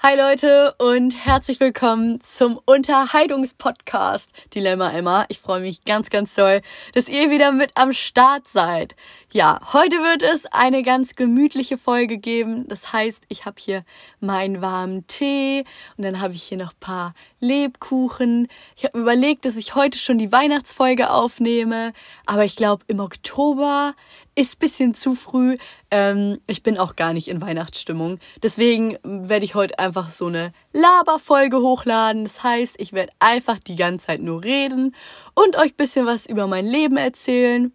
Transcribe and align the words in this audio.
Hi 0.00 0.16
Leute 0.16 0.72
und 0.78 1.10
herzlich 1.26 1.58
willkommen 1.58 2.20
zum 2.20 2.60
Unterhaltungspodcast 2.66 4.30
Dilemma 4.54 4.92
Emma. 4.92 5.26
Ich 5.28 5.40
freue 5.40 5.60
mich 5.60 5.84
ganz, 5.84 6.08
ganz 6.08 6.36
toll, 6.36 6.60
dass 6.94 7.08
ihr 7.08 7.30
wieder 7.30 7.50
mit 7.50 7.72
am 7.74 7.92
Start 7.92 8.46
seid. 8.46 8.94
Ja, 9.32 9.58
heute 9.72 9.96
wird 9.96 10.22
es 10.22 10.46
eine 10.46 10.84
ganz 10.84 11.16
gemütliche 11.16 11.76
Folge 11.76 12.18
geben. 12.18 12.68
Das 12.68 12.92
heißt, 12.92 13.24
ich 13.28 13.44
habe 13.44 13.56
hier 13.58 13.84
meinen 14.20 14.62
warmen 14.62 15.04
Tee 15.08 15.64
und 15.96 16.04
dann 16.04 16.20
habe 16.20 16.34
ich 16.34 16.44
hier 16.44 16.58
noch 16.58 16.74
paar 16.78 17.12
Lebkuchen. 17.40 18.46
Ich 18.76 18.84
habe 18.84 18.98
mir 18.98 19.02
überlegt, 19.02 19.46
dass 19.46 19.56
ich 19.56 19.74
heute 19.74 19.98
schon 19.98 20.18
die 20.18 20.30
Weihnachtsfolge 20.30 21.10
aufnehme, 21.10 21.92
aber 22.24 22.44
ich 22.44 22.54
glaube 22.54 22.84
im 22.86 23.00
Oktober 23.00 23.94
ist 24.38 24.60
bisschen 24.60 24.94
zu 24.94 25.16
früh. 25.16 25.56
Ähm, 25.90 26.38
ich 26.46 26.62
bin 26.62 26.78
auch 26.78 26.94
gar 26.94 27.12
nicht 27.12 27.26
in 27.26 27.42
Weihnachtsstimmung. 27.42 28.20
Deswegen 28.40 28.96
werde 29.02 29.44
ich 29.44 29.56
heute 29.56 29.80
einfach 29.80 30.10
so 30.10 30.26
eine 30.26 30.52
Laberfolge 30.72 31.58
hochladen. 31.58 32.22
Das 32.22 32.44
heißt, 32.44 32.76
ich 32.78 32.92
werde 32.92 33.12
einfach 33.18 33.58
die 33.58 33.74
ganze 33.74 34.06
Zeit 34.06 34.22
nur 34.22 34.44
reden 34.44 34.94
und 35.34 35.56
euch 35.56 35.74
bisschen 35.74 36.06
was 36.06 36.24
über 36.24 36.46
mein 36.46 36.66
Leben 36.66 36.96
erzählen. 36.96 37.72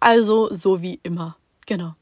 Also 0.00 0.50
so 0.50 0.80
wie 0.80 0.98
immer. 1.02 1.36
Genau. 1.66 1.94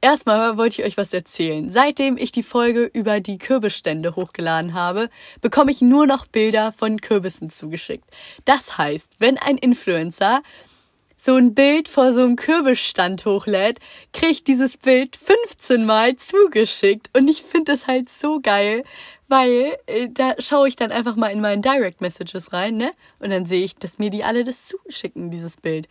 Erstmal 0.00 0.56
wollte 0.56 0.80
ich 0.80 0.86
euch 0.86 0.96
was 0.96 1.12
erzählen. 1.12 1.72
Seitdem 1.72 2.16
ich 2.16 2.30
die 2.30 2.44
Folge 2.44 2.84
über 2.84 3.18
die 3.18 3.36
Kürbisstände 3.36 4.14
hochgeladen 4.14 4.74
habe, 4.74 5.10
bekomme 5.40 5.72
ich 5.72 5.82
nur 5.82 6.06
noch 6.06 6.26
Bilder 6.26 6.72
von 6.72 7.00
Kürbissen 7.00 7.50
zugeschickt. 7.50 8.08
Das 8.44 8.78
heißt, 8.78 9.08
wenn 9.18 9.38
ein 9.38 9.58
Influencer 9.58 10.42
so 11.22 11.34
ein 11.34 11.54
Bild 11.54 11.88
vor 11.88 12.14
so 12.14 12.22
einem 12.22 12.36
Kürbisstand 12.36 13.26
hochlädt, 13.26 13.78
kriege 14.14 14.32
ich 14.32 14.44
dieses 14.44 14.78
Bild 14.78 15.16
15 15.16 15.84
Mal 15.84 16.16
zugeschickt. 16.16 17.10
Und 17.14 17.28
ich 17.28 17.42
finde 17.42 17.72
das 17.72 17.86
halt 17.86 18.08
so 18.08 18.40
geil, 18.40 18.84
weil 19.28 19.76
äh, 19.86 20.08
da 20.08 20.34
schaue 20.38 20.68
ich 20.68 20.76
dann 20.76 20.92
einfach 20.92 21.16
mal 21.16 21.28
in 21.28 21.42
meinen 21.42 21.60
Direct 21.60 22.00
Messages 22.00 22.54
rein, 22.54 22.78
ne? 22.78 22.92
Und 23.18 23.30
dann 23.30 23.44
sehe 23.44 23.64
ich, 23.64 23.76
dass 23.76 23.98
mir 23.98 24.08
die 24.08 24.24
alle 24.24 24.44
das 24.44 24.66
zuschicken, 24.66 25.30
dieses 25.30 25.58
Bild. 25.58 25.88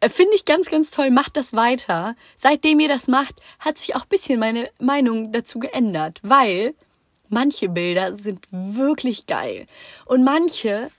Äh, 0.00 0.10
finde 0.10 0.34
ich 0.34 0.44
ganz, 0.44 0.68
ganz 0.68 0.90
toll. 0.90 1.10
Macht 1.10 1.38
das 1.38 1.54
weiter. 1.54 2.14
Seitdem 2.36 2.80
ihr 2.80 2.88
das 2.88 3.08
macht, 3.08 3.36
hat 3.60 3.78
sich 3.78 3.96
auch 3.96 4.04
bisschen 4.04 4.38
meine 4.38 4.68
Meinung 4.78 5.32
dazu 5.32 5.58
geändert, 5.58 6.20
weil 6.22 6.74
manche 7.30 7.70
Bilder 7.70 8.14
sind 8.14 8.46
wirklich 8.50 9.26
geil. 9.26 9.66
Und 10.04 10.22
manche 10.22 10.90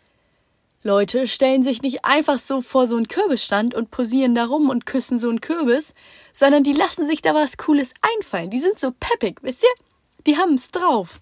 Leute 0.83 1.27
stellen 1.27 1.61
sich 1.61 1.81
nicht 1.81 2.05
einfach 2.05 2.39
so 2.39 2.61
vor 2.61 2.87
so 2.87 2.95
einen 2.95 3.07
Kürbisstand 3.07 3.75
und 3.75 3.91
posieren 3.91 4.33
da 4.33 4.45
rum 4.45 4.69
und 4.69 4.85
küssen 4.85 5.19
so 5.19 5.29
einen 5.29 5.41
Kürbis, 5.41 5.93
sondern 6.33 6.63
die 6.63 6.73
lassen 6.73 7.07
sich 7.07 7.21
da 7.21 7.35
was 7.35 7.57
Cooles 7.57 7.93
einfallen. 8.01 8.49
Die 8.49 8.59
sind 8.59 8.79
so 8.79 8.91
peppig, 8.91 9.39
wisst 9.43 9.63
ihr? 9.63 9.83
Die 10.25 10.37
haben's 10.37 10.71
drauf. 10.71 11.21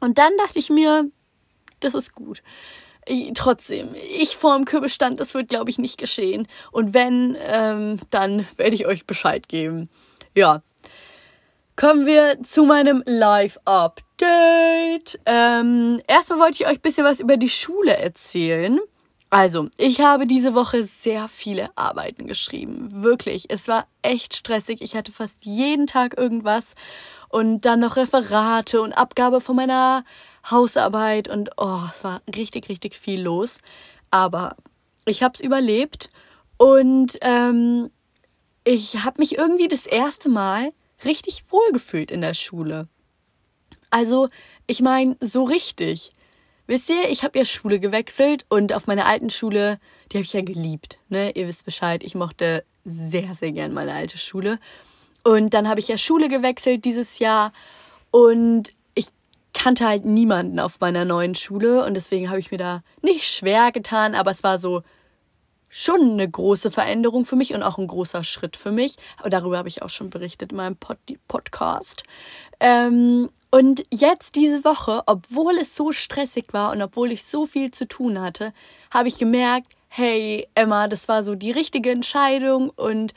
Und 0.00 0.18
dann 0.18 0.36
dachte 0.36 0.58
ich 0.58 0.70
mir, 0.70 1.10
das 1.80 1.94
ist 1.94 2.12
gut. 2.14 2.42
Ich, 3.06 3.32
trotzdem, 3.34 3.94
ich 3.94 4.36
vorm 4.36 4.64
Kürbisstand, 4.64 5.20
das 5.20 5.32
wird, 5.32 5.48
glaube 5.48 5.70
ich, 5.70 5.78
nicht 5.78 5.98
geschehen. 5.98 6.48
Und 6.72 6.92
wenn, 6.92 7.36
ähm, 7.40 7.98
dann 8.10 8.46
werde 8.56 8.74
ich 8.74 8.86
euch 8.86 9.06
Bescheid 9.06 9.48
geben. 9.48 9.88
Ja. 10.34 10.62
Kommen 11.76 12.06
wir 12.06 12.42
zu 12.42 12.64
meinem 12.64 13.04
Live-Update. 13.06 14.07
Update. 14.18 15.20
Ähm, 15.26 16.00
erstmal 16.08 16.40
wollte 16.40 16.62
ich 16.62 16.66
euch 16.66 16.78
ein 16.78 16.82
bisschen 16.82 17.04
was 17.04 17.20
über 17.20 17.36
die 17.36 17.48
Schule 17.48 17.96
erzählen. 17.96 18.80
Also, 19.30 19.68
ich 19.76 20.00
habe 20.00 20.26
diese 20.26 20.54
Woche 20.54 20.84
sehr 20.84 21.28
viele 21.28 21.70
Arbeiten 21.76 22.26
geschrieben. 22.26 23.02
Wirklich. 23.02 23.46
Es 23.50 23.68
war 23.68 23.86
echt 24.02 24.34
stressig. 24.34 24.80
Ich 24.80 24.96
hatte 24.96 25.12
fast 25.12 25.44
jeden 25.44 25.86
Tag 25.86 26.16
irgendwas. 26.16 26.74
Und 27.28 27.60
dann 27.62 27.80
noch 27.80 27.96
Referate 27.96 28.80
und 28.80 28.92
Abgabe 28.94 29.40
von 29.40 29.54
meiner 29.54 30.04
Hausarbeit. 30.50 31.28
Und 31.28 31.50
oh, 31.56 31.82
es 31.90 32.02
war 32.02 32.22
richtig, 32.34 32.68
richtig 32.68 32.94
viel 32.96 33.20
los. 33.20 33.60
Aber 34.10 34.56
ich 35.04 35.22
habe 35.22 35.34
es 35.34 35.40
überlebt. 35.40 36.10
Und 36.56 37.18
ähm, 37.20 37.90
ich 38.64 39.04
habe 39.04 39.20
mich 39.20 39.36
irgendwie 39.38 39.68
das 39.68 39.86
erste 39.86 40.28
Mal 40.28 40.72
richtig 41.04 41.44
wohlgefühlt 41.50 42.10
in 42.10 42.22
der 42.22 42.34
Schule. 42.34 42.88
Also, 43.90 44.28
ich 44.66 44.80
meine, 44.80 45.16
so 45.20 45.44
richtig. 45.44 46.12
Wisst 46.66 46.90
ihr, 46.90 47.08
ich 47.08 47.24
habe 47.24 47.38
ja 47.38 47.46
Schule 47.46 47.80
gewechselt 47.80 48.44
und 48.50 48.74
auf 48.74 48.86
meiner 48.86 49.06
alten 49.06 49.30
Schule, 49.30 49.78
die 50.12 50.18
habe 50.18 50.24
ich 50.24 50.34
ja 50.34 50.42
geliebt. 50.42 50.98
Ne? 51.08 51.30
Ihr 51.30 51.48
wisst 51.48 51.64
Bescheid, 51.64 52.02
ich 52.02 52.14
mochte 52.14 52.62
sehr, 52.84 53.34
sehr 53.34 53.52
gern 53.52 53.72
meine 53.72 53.94
alte 53.94 54.18
Schule. 54.18 54.58
Und 55.24 55.54
dann 55.54 55.68
habe 55.68 55.80
ich 55.80 55.88
ja 55.88 55.96
Schule 55.96 56.28
gewechselt 56.28 56.84
dieses 56.84 57.18
Jahr 57.18 57.52
und 58.10 58.72
ich 58.94 59.08
kannte 59.54 59.86
halt 59.86 60.04
niemanden 60.04 60.60
auf 60.60 60.80
meiner 60.80 61.04
neuen 61.04 61.34
Schule 61.34 61.84
und 61.84 61.94
deswegen 61.94 62.28
habe 62.28 62.40
ich 62.40 62.50
mir 62.50 62.58
da 62.58 62.82
nicht 63.02 63.24
schwer 63.24 63.72
getan, 63.72 64.14
aber 64.14 64.30
es 64.30 64.42
war 64.42 64.58
so 64.58 64.82
schon 65.68 66.12
eine 66.12 66.28
große 66.28 66.70
Veränderung 66.70 67.24
für 67.24 67.36
mich 67.36 67.54
und 67.54 67.62
auch 67.62 67.78
ein 67.78 67.86
großer 67.86 68.24
Schritt 68.24 68.56
für 68.56 68.72
mich. 68.72 68.96
Aber 69.18 69.30
darüber 69.30 69.58
habe 69.58 69.68
ich 69.68 69.82
auch 69.82 69.90
schon 69.90 70.10
berichtet 70.10 70.52
in 70.52 70.56
meinem 70.56 70.76
Pod 70.76 70.98
Podcast. 71.28 72.04
Ähm, 72.60 73.28
und 73.50 73.84
jetzt 73.90 74.36
diese 74.36 74.64
Woche, 74.64 75.02
obwohl 75.06 75.56
es 75.58 75.74
so 75.74 75.92
stressig 75.92 76.52
war 76.52 76.72
und 76.72 76.82
obwohl 76.82 77.12
ich 77.12 77.24
so 77.24 77.46
viel 77.46 77.70
zu 77.70 77.88
tun 77.88 78.20
hatte, 78.20 78.52
habe 78.90 79.08
ich 79.08 79.18
gemerkt, 79.18 79.72
hey 79.88 80.46
Emma, 80.54 80.88
das 80.88 81.08
war 81.08 81.22
so 81.22 81.34
die 81.34 81.50
richtige 81.50 81.90
Entscheidung 81.90 82.70
und 82.70 83.14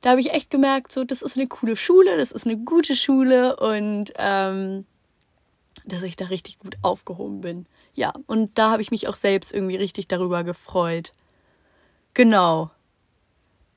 da 0.00 0.10
habe 0.10 0.20
ich 0.20 0.32
echt 0.32 0.50
gemerkt, 0.50 0.92
so 0.92 1.04
das 1.04 1.22
ist 1.22 1.36
eine 1.36 1.48
coole 1.48 1.76
Schule, 1.76 2.16
das 2.16 2.32
ist 2.32 2.46
eine 2.46 2.56
gute 2.56 2.96
Schule 2.96 3.56
und 3.56 4.12
ähm, 4.16 4.86
dass 5.84 6.02
ich 6.02 6.16
da 6.16 6.26
richtig 6.26 6.58
gut 6.58 6.76
aufgehoben 6.82 7.40
bin. 7.40 7.66
Ja, 7.94 8.12
und 8.26 8.58
da 8.58 8.70
habe 8.70 8.82
ich 8.82 8.90
mich 8.90 9.08
auch 9.08 9.14
selbst 9.14 9.52
irgendwie 9.52 9.76
richtig 9.76 10.08
darüber 10.08 10.44
gefreut. 10.44 11.12
Genau. 12.14 12.70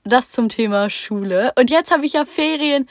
Das 0.03 0.31
zum 0.31 0.49
Thema 0.49 0.89
Schule. 0.89 1.53
Und 1.57 1.69
jetzt 1.69 1.91
habe 1.91 2.05
ich 2.05 2.13
ja 2.13 2.25
Ferien. 2.25 2.87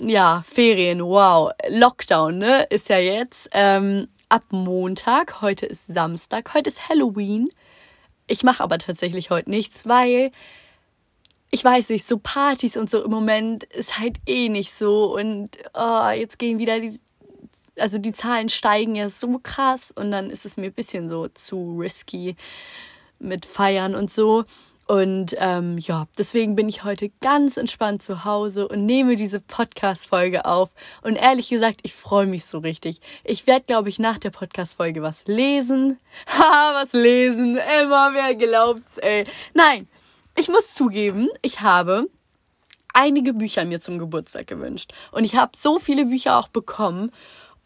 Ja, 0.00 0.42
Ferien, 0.46 1.00
wow. 1.00 1.52
Lockdown, 1.68 2.38
ne? 2.38 2.64
Ist 2.70 2.88
ja 2.88 2.98
jetzt 2.98 3.48
ähm, 3.52 4.08
ab 4.28 4.44
Montag. 4.50 5.40
Heute 5.40 5.66
ist 5.66 5.86
Samstag. 5.86 6.54
Heute 6.54 6.70
ist 6.70 6.88
Halloween. 6.88 7.48
Ich 8.26 8.42
mache 8.42 8.62
aber 8.62 8.78
tatsächlich 8.78 9.30
heute 9.30 9.50
nichts, 9.50 9.86
weil 9.86 10.30
ich 11.50 11.64
weiß 11.64 11.88
nicht, 11.90 12.06
so 12.06 12.18
Partys 12.18 12.76
und 12.76 12.90
so 12.90 13.02
im 13.04 13.10
Moment 13.10 13.64
ist 13.64 13.98
halt 13.98 14.18
eh 14.26 14.48
nicht 14.48 14.72
so. 14.74 15.14
Und 15.16 15.56
oh, 15.74 16.10
jetzt 16.10 16.38
gehen 16.38 16.58
wieder 16.58 16.80
die, 16.80 17.00
also 17.78 17.98
die 17.98 18.12
Zahlen 18.12 18.48
steigen 18.48 18.94
ja 18.94 19.08
so 19.08 19.38
krass 19.42 19.92
und 19.94 20.10
dann 20.10 20.30
ist 20.30 20.44
es 20.44 20.56
mir 20.56 20.66
ein 20.66 20.74
bisschen 20.74 21.08
so 21.08 21.28
zu 21.28 21.78
risky 21.78 22.36
mit 23.18 23.46
Feiern 23.46 23.94
und 23.94 24.10
so. 24.10 24.44
Und 24.88 25.36
ähm, 25.38 25.76
ja, 25.76 26.06
deswegen 26.16 26.56
bin 26.56 26.66
ich 26.66 26.82
heute 26.82 27.10
ganz 27.20 27.58
entspannt 27.58 28.02
zu 28.02 28.24
Hause 28.24 28.66
und 28.66 28.86
nehme 28.86 29.16
diese 29.16 29.38
Podcast-Folge 29.38 30.46
auf. 30.46 30.70
Und 31.02 31.16
ehrlich 31.16 31.50
gesagt, 31.50 31.80
ich 31.82 31.94
freue 31.94 32.24
mich 32.24 32.46
so 32.46 32.60
richtig. 32.60 33.02
Ich 33.22 33.46
werde, 33.46 33.66
glaube 33.66 33.90
ich, 33.90 33.98
nach 33.98 34.16
der 34.16 34.30
Podcast-Folge 34.30 35.02
was 35.02 35.26
lesen. 35.26 35.98
Ha, 36.38 36.72
was 36.74 36.94
lesen. 36.94 37.58
Immer 37.82 38.12
wer 38.14 38.34
glaubt's, 38.34 38.96
ey. 38.96 39.26
Nein, 39.52 39.86
ich 40.36 40.48
muss 40.48 40.72
zugeben, 40.72 41.28
ich 41.42 41.60
habe 41.60 42.08
einige 42.94 43.34
Bücher 43.34 43.66
mir 43.66 43.80
zum 43.80 43.98
Geburtstag 43.98 44.46
gewünscht. 44.46 44.92
Und 45.12 45.24
ich 45.24 45.36
habe 45.36 45.52
so 45.54 45.78
viele 45.78 46.06
Bücher 46.06 46.38
auch 46.38 46.48
bekommen. 46.48 47.12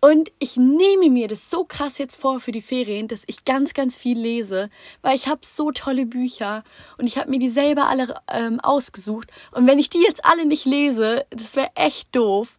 Und 0.04 0.32
ich 0.40 0.56
nehme 0.56 1.10
mir 1.10 1.28
das 1.28 1.48
so 1.48 1.64
krass 1.64 1.96
jetzt 1.98 2.20
vor 2.20 2.40
für 2.40 2.50
die 2.50 2.60
Ferien, 2.60 3.06
dass 3.06 3.22
ich 3.28 3.44
ganz, 3.44 3.72
ganz 3.72 3.94
viel 3.94 4.18
lese, 4.18 4.68
weil 5.00 5.14
ich 5.14 5.28
habe 5.28 5.42
so 5.44 5.70
tolle 5.70 6.06
Bücher 6.06 6.64
und 6.98 7.06
ich 7.06 7.18
habe 7.18 7.30
mir 7.30 7.38
die 7.38 7.48
selber 7.48 7.86
alle 7.86 8.16
ähm, 8.28 8.58
ausgesucht. 8.58 9.28
Und 9.52 9.68
wenn 9.68 9.78
ich 9.78 9.90
die 9.90 10.02
jetzt 10.02 10.24
alle 10.24 10.44
nicht 10.44 10.64
lese, 10.64 11.24
das 11.30 11.54
wäre 11.54 11.70
echt 11.76 12.16
doof. 12.16 12.58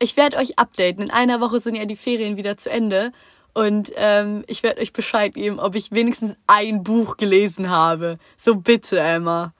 Ich 0.00 0.16
werde 0.16 0.38
euch 0.38 0.58
updaten. 0.58 1.04
In 1.04 1.12
einer 1.12 1.40
Woche 1.40 1.60
sind 1.60 1.76
ja 1.76 1.84
die 1.84 1.94
Ferien 1.94 2.36
wieder 2.36 2.58
zu 2.58 2.68
Ende. 2.68 3.12
Und 3.54 3.92
ähm, 3.94 4.42
ich 4.48 4.64
werde 4.64 4.80
euch 4.80 4.92
Bescheid 4.92 5.34
geben, 5.34 5.60
ob 5.60 5.76
ich 5.76 5.92
wenigstens 5.92 6.34
ein 6.48 6.82
Buch 6.82 7.16
gelesen 7.16 7.70
habe. 7.70 8.18
So 8.36 8.56
bitte, 8.56 8.98
Emma. 8.98 9.54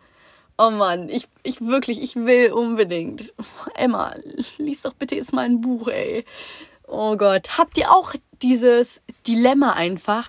Oh 0.59 0.71
Mann, 0.71 1.09
ich, 1.09 1.29
ich 1.45 1.61
wirklich, 1.61 2.03
ich 2.03 2.17
will 2.17 2.51
unbedingt. 2.51 3.33
Emma, 3.77 4.13
lies 4.59 4.83
doch 4.83 4.95
bitte 4.95 5.15
jetzt 5.15 5.33
mal 5.33 5.45
ein 5.45 5.61
Buch, 5.61 5.87
ey. 5.87 6.25
Oh 6.95 7.17
Gott. 7.17 7.57
Habt 7.57 7.79
ihr 7.79 7.91
auch 7.91 8.13
dieses 8.43 9.01
Dilemma 9.27 9.73
einfach, 9.73 10.29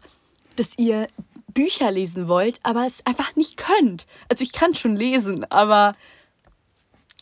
dass 0.56 0.78
ihr 0.78 1.10
Bücher 1.50 1.92
lesen 1.92 2.30
wollt, 2.30 2.62
aber 2.64 2.88
es 2.88 3.06
einfach 3.06 3.36
nicht 3.36 3.58
könnt? 3.58 4.08
Also 4.30 4.46
ich 4.46 4.54
kann 4.54 4.74
schon 4.74 4.96
lesen, 4.96 5.46
aber 5.52 5.92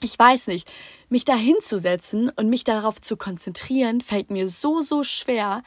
ich 0.04 0.18
weiß 0.18 0.46
nicht. 0.46 0.72
Mich 1.10 1.26
da 1.26 1.34
hinzusetzen 1.34 2.30
und 2.30 2.50
mich 2.50 2.66
darauf 2.66 3.02
zu 3.02 3.18
konzentrieren, 3.18 4.02
fällt 4.02 4.30
mir 4.30 4.48
so, 4.48 4.82
so 4.82 5.02
schwer. 5.04 5.64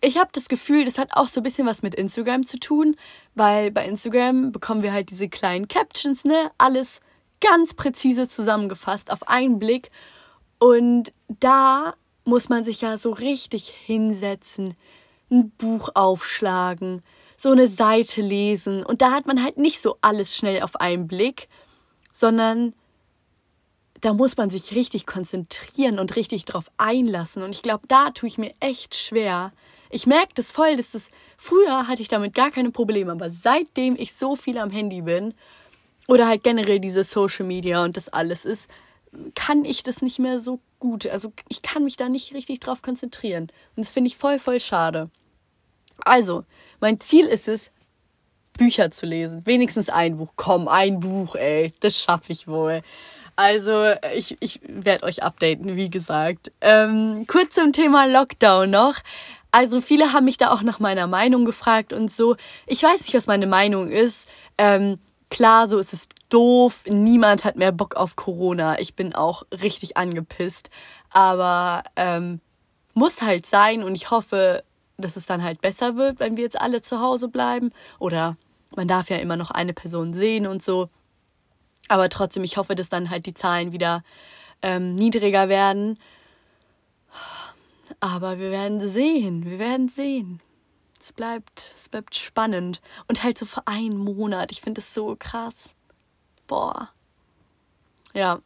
Ich 0.00 0.18
habe 0.18 0.30
das 0.32 0.48
Gefühl, 0.48 0.84
das 0.84 0.98
hat 0.98 1.10
auch 1.12 1.28
so 1.28 1.38
ein 1.38 1.44
bisschen 1.44 1.68
was 1.68 1.82
mit 1.82 1.94
Instagram 1.94 2.44
zu 2.44 2.58
tun, 2.58 2.96
weil 3.36 3.70
bei 3.70 3.86
Instagram 3.86 4.50
bekommen 4.50 4.82
wir 4.82 4.92
halt 4.92 5.10
diese 5.10 5.28
kleinen 5.28 5.68
Captions, 5.68 6.24
ne? 6.24 6.50
Alles 6.58 6.98
ganz 7.40 7.72
präzise 7.72 8.26
zusammengefasst 8.26 9.12
auf 9.12 9.28
einen 9.28 9.60
Blick. 9.60 9.92
Und 10.58 11.12
da 11.28 11.94
muss 12.26 12.48
man 12.48 12.64
sich 12.64 12.80
ja 12.80 12.98
so 12.98 13.12
richtig 13.12 13.68
hinsetzen, 13.68 14.74
ein 15.30 15.50
Buch 15.50 15.90
aufschlagen, 15.94 17.02
so 17.36 17.50
eine 17.50 17.68
Seite 17.68 18.20
lesen. 18.20 18.84
Und 18.84 19.00
da 19.00 19.12
hat 19.12 19.26
man 19.26 19.42
halt 19.42 19.58
nicht 19.58 19.80
so 19.80 19.96
alles 20.00 20.36
schnell 20.36 20.62
auf 20.62 20.76
einen 20.76 21.06
Blick, 21.06 21.48
sondern 22.12 22.74
da 24.00 24.12
muss 24.12 24.36
man 24.36 24.50
sich 24.50 24.74
richtig 24.74 25.06
konzentrieren 25.06 25.98
und 25.98 26.16
richtig 26.16 26.44
drauf 26.44 26.70
einlassen. 26.76 27.42
Und 27.42 27.50
ich 27.50 27.62
glaube, 27.62 27.86
da 27.88 28.10
tue 28.10 28.28
ich 28.28 28.38
mir 28.38 28.54
echt 28.60 28.94
schwer. 28.94 29.52
Ich 29.90 30.06
merke 30.06 30.34
das 30.34 30.50
voll, 30.50 30.76
dass 30.76 30.92
das 30.92 31.10
früher 31.36 31.86
hatte 31.86 32.02
ich 32.02 32.08
damit 32.08 32.34
gar 32.34 32.50
keine 32.50 32.70
Probleme, 32.70 33.12
aber 33.12 33.30
seitdem 33.30 33.96
ich 33.96 34.14
so 34.14 34.34
viel 34.36 34.58
am 34.58 34.70
Handy 34.70 35.02
bin 35.02 35.32
oder 36.08 36.26
halt 36.26 36.42
generell 36.42 36.80
diese 36.80 37.04
Social 37.04 37.46
Media 37.46 37.84
und 37.84 37.96
das 37.96 38.08
alles 38.08 38.44
ist, 38.44 38.68
kann 39.34 39.64
ich 39.64 39.82
das 39.82 40.02
nicht 40.02 40.18
mehr 40.18 40.38
so 40.38 40.60
gut. 40.90 41.06
Also 41.06 41.32
ich 41.48 41.62
kann 41.62 41.84
mich 41.84 41.96
da 41.96 42.08
nicht 42.08 42.32
richtig 42.34 42.60
drauf 42.60 42.82
konzentrieren. 42.82 43.44
Und 43.76 43.84
das 43.84 43.90
finde 43.90 44.08
ich 44.08 44.16
voll, 44.16 44.38
voll 44.38 44.60
schade. 44.60 45.10
Also, 46.04 46.44
mein 46.80 47.00
Ziel 47.00 47.26
ist 47.26 47.48
es, 47.48 47.70
Bücher 48.56 48.90
zu 48.90 49.06
lesen. 49.06 49.42
Wenigstens 49.44 49.88
ein 49.88 50.16
Buch. 50.16 50.32
Komm, 50.36 50.68
ein 50.68 51.00
Buch, 51.00 51.34
ey. 51.34 51.72
Das 51.80 51.98
schaffe 51.98 52.32
ich 52.32 52.48
wohl. 52.48 52.82
Also, 53.34 53.92
ich, 54.14 54.36
ich 54.40 54.60
werde 54.66 55.04
euch 55.04 55.22
updaten, 55.22 55.76
wie 55.76 55.90
gesagt. 55.90 56.52
Ähm, 56.60 57.26
kurz 57.26 57.54
zum 57.54 57.72
Thema 57.72 58.06
Lockdown 58.06 58.70
noch. 58.70 58.96
Also, 59.50 59.80
viele 59.80 60.12
haben 60.12 60.24
mich 60.24 60.38
da 60.38 60.52
auch 60.52 60.62
nach 60.62 60.80
meiner 60.80 61.06
Meinung 61.06 61.44
gefragt 61.44 61.92
und 61.92 62.10
so. 62.10 62.36
Ich 62.66 62.82
weiß 62.82 63.02
nicht, 63.02 63.14
was 63.14 63.26
meine 63.26 63.46
Meinung 63.46 63.90
ist. 63.90 64.26
Ähm, 64.58 64.98
klar, 65.30 65.68
so 65.68 65.78
ist 65.78 65.92
es 65.92 66.08
doof. 66.28 66.84
Niemand 66.88 67.44
hat 67.44 67.56
mehr 67.56 67.72
Bock 67.72 67.96
auf 67.96 68.16
Corona. 68.16 68.78
Ich 68.78 68.94
bin 68.94 69.14
auch 69.14 69.44
richtig 69.50 69.96
angepisst. 69.96 70.70
Aber 71.10 71.82
ähm, 71.96 72.40
muss 72.94 73.22
halt 73.22 73.46
sein 73.46 73.82
und 73.82 73.94
ich 73.94 74.10
hoffe, 74.10 74.62
dass 74.96 75.16
es 75.16 75.26
dann 75.26 75.42
halt 75.42 75.60
besser 75.60 75.96
wird, 75.96 76.20
wenn 76.20 76.36
wir 76.36 76.44
jetzt 76.44 76.60
alle 76.60 76.80
zu 76.82 77.00
Hause 77.00 77.28
bleiben. 77.28 77.72
Oder 77.98 78.36
man 78.74 78.88
darf 78.88 79.10
ja 79.10 79.18
immer 79.18 79.36
noch 79.36 79.50
eine 79.50 79.72
Person 79.72 80.14
sehen 80.14 80.46
und 80.46 80.62
so. 80.62 80.88
Aber 81.88 82.08
trotzdem, 82.08 82.44
ich 82.44 82.56
hoffe, 82.56 82.74
dass 82.74 82.88
dann 82.88 83.10
halt 83.10 83.26
die 83.26 83.34
Zahlen 83.34 83.72
wieder 83.72 84.02
ähm, 84.62 84.94
niedriger 84.94 85.48
werden. 85.48 85.98
Aber 88.00 88.38
wir 88.38 88.50
werden 88.50 88.86
sehen, 88.88 89.44
wir 89.44 89.58
werden 89.58 89.88
sehen. 89.88 90.40
Es 91.06 91.12
bleibt, 91.12 91.72
es 91.76 91.88
bleibt 91.88 92.16
spannend. 92.16 92.80
Und 93.06 93.22
halt 93.22 93.38
so 93.38 93.46
für 93.46 93.64
einen 93.68 93.96
Monat. 93.96 94.50
Ich 94.50 94.60
finde 94.60 94.80
es 94.80 94.92
so 94.92 95.14
krass. 95.16 95.76
Boah. 96.48 96.88
Ja, 98.12 98.40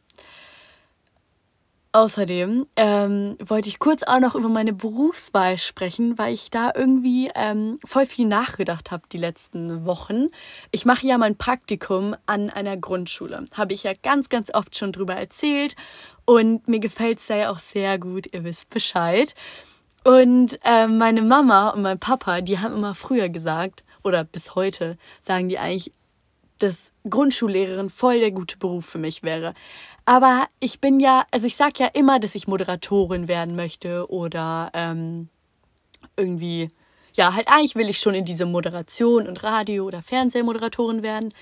Außerdem 1.93 2.67
ähm, 2.77 3.35
wollte 3.43 3.67
ich 3.67 3.79
kurz 3.79 4.03
auch 4.03 4.21
noch 4.21 4.35
über 4.35 4.47
meine 4.47 4.71
Berufswahl 4.71 5.57
sprechen, 5.57 6.17
weil 6.17 6.33
ich 6.33 6.49
da 6.49 6.71
irgendwie 6.73 7.29
ähm, 7.35 7.79
voll 7.83 8.05
viel 8.05 8.27
nachgedacht 8.27 8.91
habe 8.91 9.03
die 9.11 9.17
letzten 9.17 9.83
Wochen. 9.83 10.27
Ich 10.71 10.85
mache 10.85 11.05
ja 11.05 11.17
mein 11.17 11.35
Praktikum 11.35 12.15
an 12.27 12.49
einer 12.49 12.77
Grundschule. 12.77 13.43
Habe 13.51 13.73
ich 13.73 13.83
ja 13.83 13.91
ganz, 14.03 14.29
ganz 14.29 14.53
oft 14.53 14.77
schon 14.77 14.93
drüber 14.93 15.15
erzählt. 15.15 15.75
Und 16.23 16.65
mir 16.69 16.79
gefällt 16.79 17.19
es 17.19 17.27
da 17.27 17.35
ja 17.35 17.51
auch 17.51 17.59
sehr 17.59 17.99
gut, 17.99 18.33
ihr 18.33 18.45
wisst 18.45 18.69
Bescheid. 18.69 19.35
Und 20.03 20.59
äh, 20.63 20.87
meine 20.87 21.21
Mama 21.21 21.69
und 21.69 21.83
mein 21.83 21.99
Papa, 21.99 22.41
die 22.41 22.59
haben 22.59 22.75
immer 22.75 22.95
früher 22.95 23.29
gesagt, 23.29 23.83
oder 24.03 24.23
bis 24.23 24.55
heute 24.55 24.97
sagen 25.21 25.49
die 25.49 25.59
eigentlich, 25.59 25.93
dass 26.57 26.91
Grundschullehrerin 27.09 27.89
voll 27.89 28.19
der 28.19 28.31
gute 28.31 28.57
Beruf 28.57 28.85
für 28.85 28.97
mich 28.97 29.23
wäre. 29.23 29.53
Aber 30.05 30.47
ich 30.59 30.79
bin 30.79 30.99
ja, 30.99 31.25
also 31.31 31.47
ich 31.47 31.55
sag 31.55 31.79
ja 31.79 31.87
immer, 31.87 32.19
dass 32.19 32.35
ich 32.35 32.47
Moderatorin 32.47 33.27
werden 33.27 33.55
möchte 33.55 34.09
oder 34.09 34.71
ähm, 34.73 35.29
irgendwie, 36.17 36.69
ja, 37.13 37.35
halt 37.35 37.47
eigentlich 37.47 37.75
will 37.75 37.89
ich 37.89 37.99
schon 37.99 38.15
in 38.15 38.25
diese 38.25 38.45
Moderation 38.45 39.27
und 39.27 39.43
Radio- 39.43 39.85
oder 39.85 40.01
Fernsehmoderatorin 40.01 41.03
werden. 41.03 41.33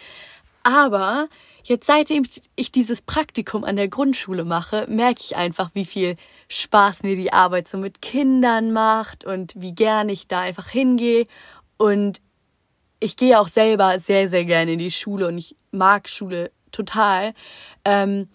Aber 0.64 1.30
jetzt 1.64 1.88
seitdem 1.88 2.26
ich 2.56 2.72
dieses 2.72 3.02
Praktikum 3.02 3.64
an 3.64 3.76
der 3.76 3.88
Grundschule 3.88 4.46
mache, 4.46 4.86
merke 4.90 5.22
ich 5.22 5.36
einfach, 5.36 5.72
wie 5.74 5.86
viel 5.86 6.16
Spaß 6.50 7.04
mir 7.04 7.16
die 7.16 7.34
Arbeit 7.34 7.68
so 7.68 7.78
mit 7.78 8.02
Kindern 8.02 8.72
macht 8.72 9.26
und 9.26 9.54
wie 9.56 9.74
gern 9.74 10.10
ich 10.10 10.28
da 10.28 10.42
einfach 10.42 10.68
hingehe. 10.68 11.26
Und 11.78 12.22
ich 13.00 13.16
gehe 13.16 13.40
auch 13.40 13.48
selber 13.48 14.00
sehr, 14.00 14.28
sehr 14.28 14.46
gerne 14.46 14.74
in 14.74 14.80
die 14.80 14.92
Schule 14.92 15.28
und 15.28 15.38
ich 15.38 15.56
mag 15.72 16.10
Schule 16.10 16.52
total. 16.72 17.34
Ähm, 17.86 18.28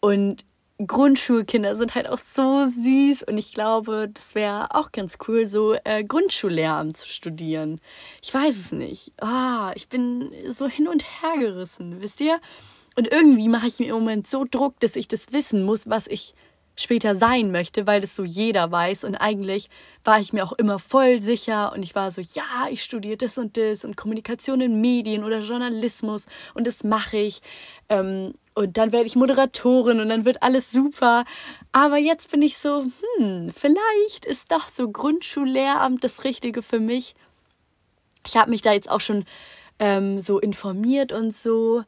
und 0.00 0.44
Grundschulkinder 0.86 1.74
sind 1.74 1.96
halt 1.96 2.08
auch 2.08 2.18
so 2.18 2.68
süß 2.68 3.24
und 3.24 3.36
ich 3.36 3.52
glaube, 3.52 4.08
das 4.14 4.36
wäre 4.36 4.74
auch 4.76 4.92
ganz 4.92 5.18
cool, 5.26 5.46
so 5.46 5.74
äh, 5.82 6.04
Grundschullehramt 6.04 6.96
zu 6.96 7.08
studieren. 7.08 7.80
Ich 8.22 8.32
weiß 8.32 8.56
es 8.56 8.72
nicht. 8.72 9.12
Ah, 9.20 9.72
ich 9.74 9.88
bin 9.88 10.30
so 10.48 10.68
hin 10.68 10.86
und 10.86 11.04
her 11.04 11.38
gerissen, 11.38 12.00
wisst 12.00 12.20
ihr? 12.20 12.40
Und 12.96 13.10
irgendwie 13.10 13.48
mache 13.48 13.66
ich 13.66 13.80
mir 13.80 13.88
im 13.88 13.94
Moment 13.94 14.28
so 14.28 14.44
Druck, 14.48 14.78
dass 14.80 14.94
ich 14.94 15.08
das 15.08 15.32
wissen 15.32 15.64
muss, 15.64 15.88
was 15.88 16.06
ich 16.06 16.34
später 16.78 17.16
sein 17.16 17.50
möchte, 17.50 17.86
weil 17.86 18.00
das 18.00 18.14
so 18.14 18.22
jeder 18.24 18.70
weiß. 18.70 19.04
Und 19.04 19.16
eigentlich 19.16 19.68
war 20.04 20.20
ich 20.20 20.32
mir 20.32 20.44
auch 20.44 20.52
immer 20.52 20.78
voll 20.78 21.20
sicher 21.20 21.72
und 21.74 21.82
ich 21.82 21.94
war 21.94 22.10
so, 22.12 22.20
ja, 22.20 22.68
ich 22.70 22.84
studiere 22.84 23.16
das 23.16 23.36
und 23.36 23.56
das 23.56 23.84
und 23.84 23.96
Kommunikation 23.96 24.60
in 24.60 24.80
Medien 24.80 25.24
oder 25.24 25.40
Journalismus 25.40 26.26
und 26.54 26.66
das 26.66 26.84
mache 26.84 27.16
ich. 27.18 27.42
Ähm, 27.88 28.34
und 28.54 28.76
dann 28.76 28.92
werde 28.92 29.06
ich 29.06 29.16
Moderatorin 29.16 30.00
und 30.00 30.08
dann 30.08 30.24
wird 30.24 30.42
alles 30.42 30.70
super. 30.70 31.24
Aber 31.72 31.98
jetzt 31.98 32.30
bin 32.30 32.42
ich 32.42 32.58
so, 32.58 32.86
hm, 33.18 33.52
vielleicht 33.54 34.24
ist 34.24 34.52
doch 34.52 34.68
so 34.68 34.90
Grundschullehramt 34.90 36.02
das 36.02 36.24
Richtige 36.24 36.62
für 36.62 36.80
mich. 36.80 37.14
Ich 38.26 38.36
habe 38.36 38.50
mich 38.50 38.62
da 38.62 38.72
jetzt 38.72 38.90
auch 38.90 39.00
schon 39.00 39.24
ähm, 39.78 40.20
so 40.20 40.38
informiert 40.38 41.12
und 41.12 41.34
so. 41.34 41.82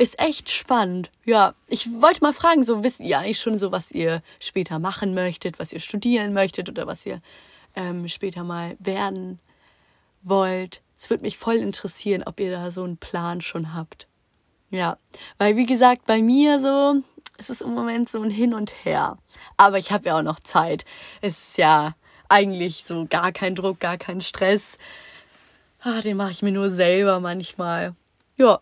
Ist 0.00 0.18
echt 0.18 0.48
spannend. 0.48 1.10
Ja, 1.26 1.52
ich 1.66 1.86
wollte 2.00 2.22
mal 2.22 2.32
fragen, 2.32 2.64
so 2.64 2.82
wisst 2.82 3.00
ihr 3.00 3.18
eigentlich 3.18 3.38
schon 3.38 3.58
so, 3.58 3.70
was 3.70 3.92
ihr 3.92 4.22
später 4.38 4.78
machen 4.78 5.12
möchtet, 5.12 5.58
was 5.58 5.74
ihr 5.74 5.78
studieren 5.78 6.32
möchtet 6.32 6.70
oder 6.70 6.86
was 6.86 7.04
ihr 7.04 7.20
ähm, 7.76 8.08
später 8.08 8.42
mal 8.42 8.78
werden 8.78 9.40
wollt. 10.22 10.80
Es 10.98 11.10
würde 11.10 11.22
mich 11.22 11.36
voll 11.36 11.56
interessieren, 11.56 12.22
ob 12.24 12.40
ihr 12.40 12.50
da 12.50 12.70
so 12.70 12.82
einen 12.82 12.96
Plan 12.96 13.42
schon 13.42 13.74
habt. 13.74 14.08
Ja, 14.70 14.96
weil 15.36 15.56
wie 15.56 15.66
gesagt, 15.66 16.06
bei 16.06 16.22
mir 16.22 16.60
so, 16.60 17.02
es 17.36 17.50
ist 17.50 17.60
im 17.60 17.74
Moment 17.74 18.08
so 18.08 18.22
ein 18.22 18.30
Hin 18.30 18.54
und 18.54 18.86
Her. 18.86 19.18
Aber 19.58 19.76
ich 19.76 19.92
habe 19.92 20.06
ja 20.06 20.18
auch 20.18 20.22
noch 20.22 20.40
Zeit. 20.40 20.86
Es 21.20 21.50
ist 21.50 21.58
ja 21.58 21.94
eigentlich 22.26 22.84
so 22.86 23.04
gar 23.06 23.32
kein 23.32 23.54
Druck, 23.54 23.80
gar 23.80 23.98
kein 23.98 24.22
Stress. 24.22 24.78
Ah, 25.82 26.00
den 26.00 26.16
mache 26.16 26.30
ich 26.30 26.40
mir 26.40 26.52
nur 26.52 26.70
selber 26.70 27.20
manchmal. 27.20 27.92
Ja, 28.38 28.60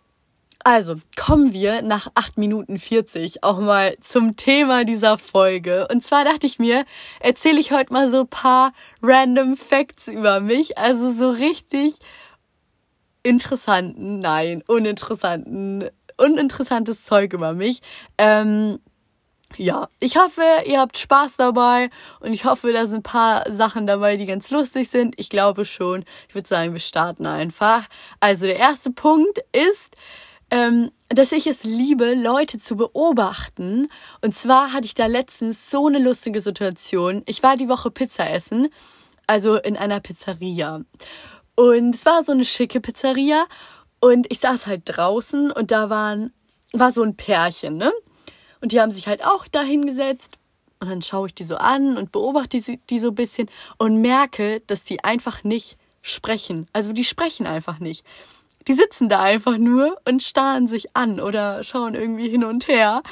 also, 0.64 0.96
kommen 1.16 1.52
wir 1.52 1.82
nach 1.82 2.08
8 2.14 2.36
Minuten 2.36 2.78
40 2.78 3.44
auch 3.44 3.58
mal 3.58 3.96
zum 4.00 4.36
Thema 4.36 4.84
dieser 4.84 5.16
Folge. 5.16 5.86
Und 5.90 6.04
zwar 6.04 6.24
dachte 6.24 6.46
ich 6.46 6.58
mir, 6.58 6.84
erzähle 7.20 7.60
ich 7.60 7.72
heute 7.72 7.92
mal 7.92 8.10
so 8.10 8.24
paar 8.24 8.72
random 9.00 9.56
Facts 9.56 10.08
über 10.08 10.40
mich. 10.40 10.76
Also 10.76 11.12
so 11.12 11.30
richtig 11.30 11.94
interessanten, 13.22 14.18
nein, 14.18 14.62
uninteressanten, 14.66 15.88
uninteressantes 16.16 17.04
Zeug 17.04 17.32
über 17.32 17.52
mich. 17.52 17.80
Ähm, 18.18 18.80
ja, 19.56 19.88
ich 20.00 20.18
hoffe, 20.18 20.42
ihr 20.66 20.80
habt 20.80 20.98
Spaß 20.98 21.36
dabei 21.36 21.88
und 22.20 22.32
ich 22.34 22.44
hoffe, 22.44 22.72
da 22.72 22.84
sind 22.84 22.98
ein 22.98 23.02
paar 23.02 23.50
Sachen 23.50 23.86
dabei, 23.86 24.16
die 24.16 24.26
ganz 24.26 24.50
lustig 24.50 24.90
sind. 24.90 25.18
Ich 25.18 25.30
glaube 25.30 25.64
schon. 25.64 26.04
Ich 26.28 26.34
würde 26.34 26.48
sagen, 26.48 26.72
wir 26.74 26.80
starten 26.80 27.26
einfach. 27.26 27.86
Also 28.20 28.46
der 28.46 28.58
erste 28.58 28.90
Punkt 28.90 29.40
ist, 29.52 29.96
ähm, 30.50 30.90
dass 31.08 31.32
ich 31.32 31.46
es 31.46 31.64
liebe, 31.64 32.14
Leute 32.14 32.58
zu 32.58 32.76
beobachten. 32.76 33.88
Und 34.22 34.34
zwar 34.34 34.72
hatte 34.72 34.86
ich 34.86 34.94
da 34.94 35.06
letztens 35.06 35.70
so 35.70 35.86
eine 35.86 35.98
lustige 35.98 36.40
Situation. 36.40 37.22
Ich 37.26 37.42
war 37.42 37.56
die 37.56 37.68
Woche 37.68 37.90
Pizza 37.90 38.30
essen, 38.30 38.68
also 39.26 39.56
in 39.56 39.76
einer 39.76 40.00
Pizzeria. 40.00 40.82
Und 41.54 41.94
es 41.94 42.06
war 42.06 42.22
so 42.22 42.32
eine 42.32 42.44
schicke 42.44 42.80
Pizzeria. 42.80 43.44
Und 44.00 44.30
ich 44.30 44.40
saß 44.40 44.66
halt 44.66 44.82
draußen 44.84 45.50
und 45.50 45.70
da 45.70 45.90
waren, 45.90 46.32
war 46.72 46.92
so 46.92 47.02
ein 47.02 47.16
Pärchen, 47.16 47.76
ne? 47.76 47.92
Und 48.60 48.72
die 48.72 48.80
haben 48.80 48.90
sich 48.90 49.08
halt 49.08 49.24
auch 49.24 49.48
da 49.48 49.62
hingesetzt. 49.62 50.38
Und 50.80 50.88
dann 50.88 51.02
schaue 51.02 51.28
ich 51.28 51.34
die 51.34 51.44
so 51.44 51.56
an 51.56 51.96
und 51.96 52.12
beobachte 52.12 52.60
die, 52.60 52.78
die 52.88 52.98
so 53.00 53.08
ein 53.08 53.14
bisschen 53.14 53.50
und 53.78 54.00
merke, 54.00 54.60
dass 54.66 54.84
die 54.84 55.02
einfach 55.02 55.42
nicht 55.42 55.76
sprechen. 56.02 56.68
Also 56.72 56.92
die 56.92 57.04
sprechen 57.04 57.46
einfach 57.46 57.80
nicht. 57.80 58.04
Die 58.68 58.74
sitzen 58.74 59.08
da 59.08 59.20
einfach 59.20 59.58
nur 59.58 59.98
und 60.06 60.22
starren 60.22 60.68
sich 60.68 60.94
an 60.94 61.20
oder 61.20 61.64
schauen 61.64 61.94
irgendwie 61.94 62.28
hin 62.28 62.44
und 62.44 62.68
her. 62.68 63.02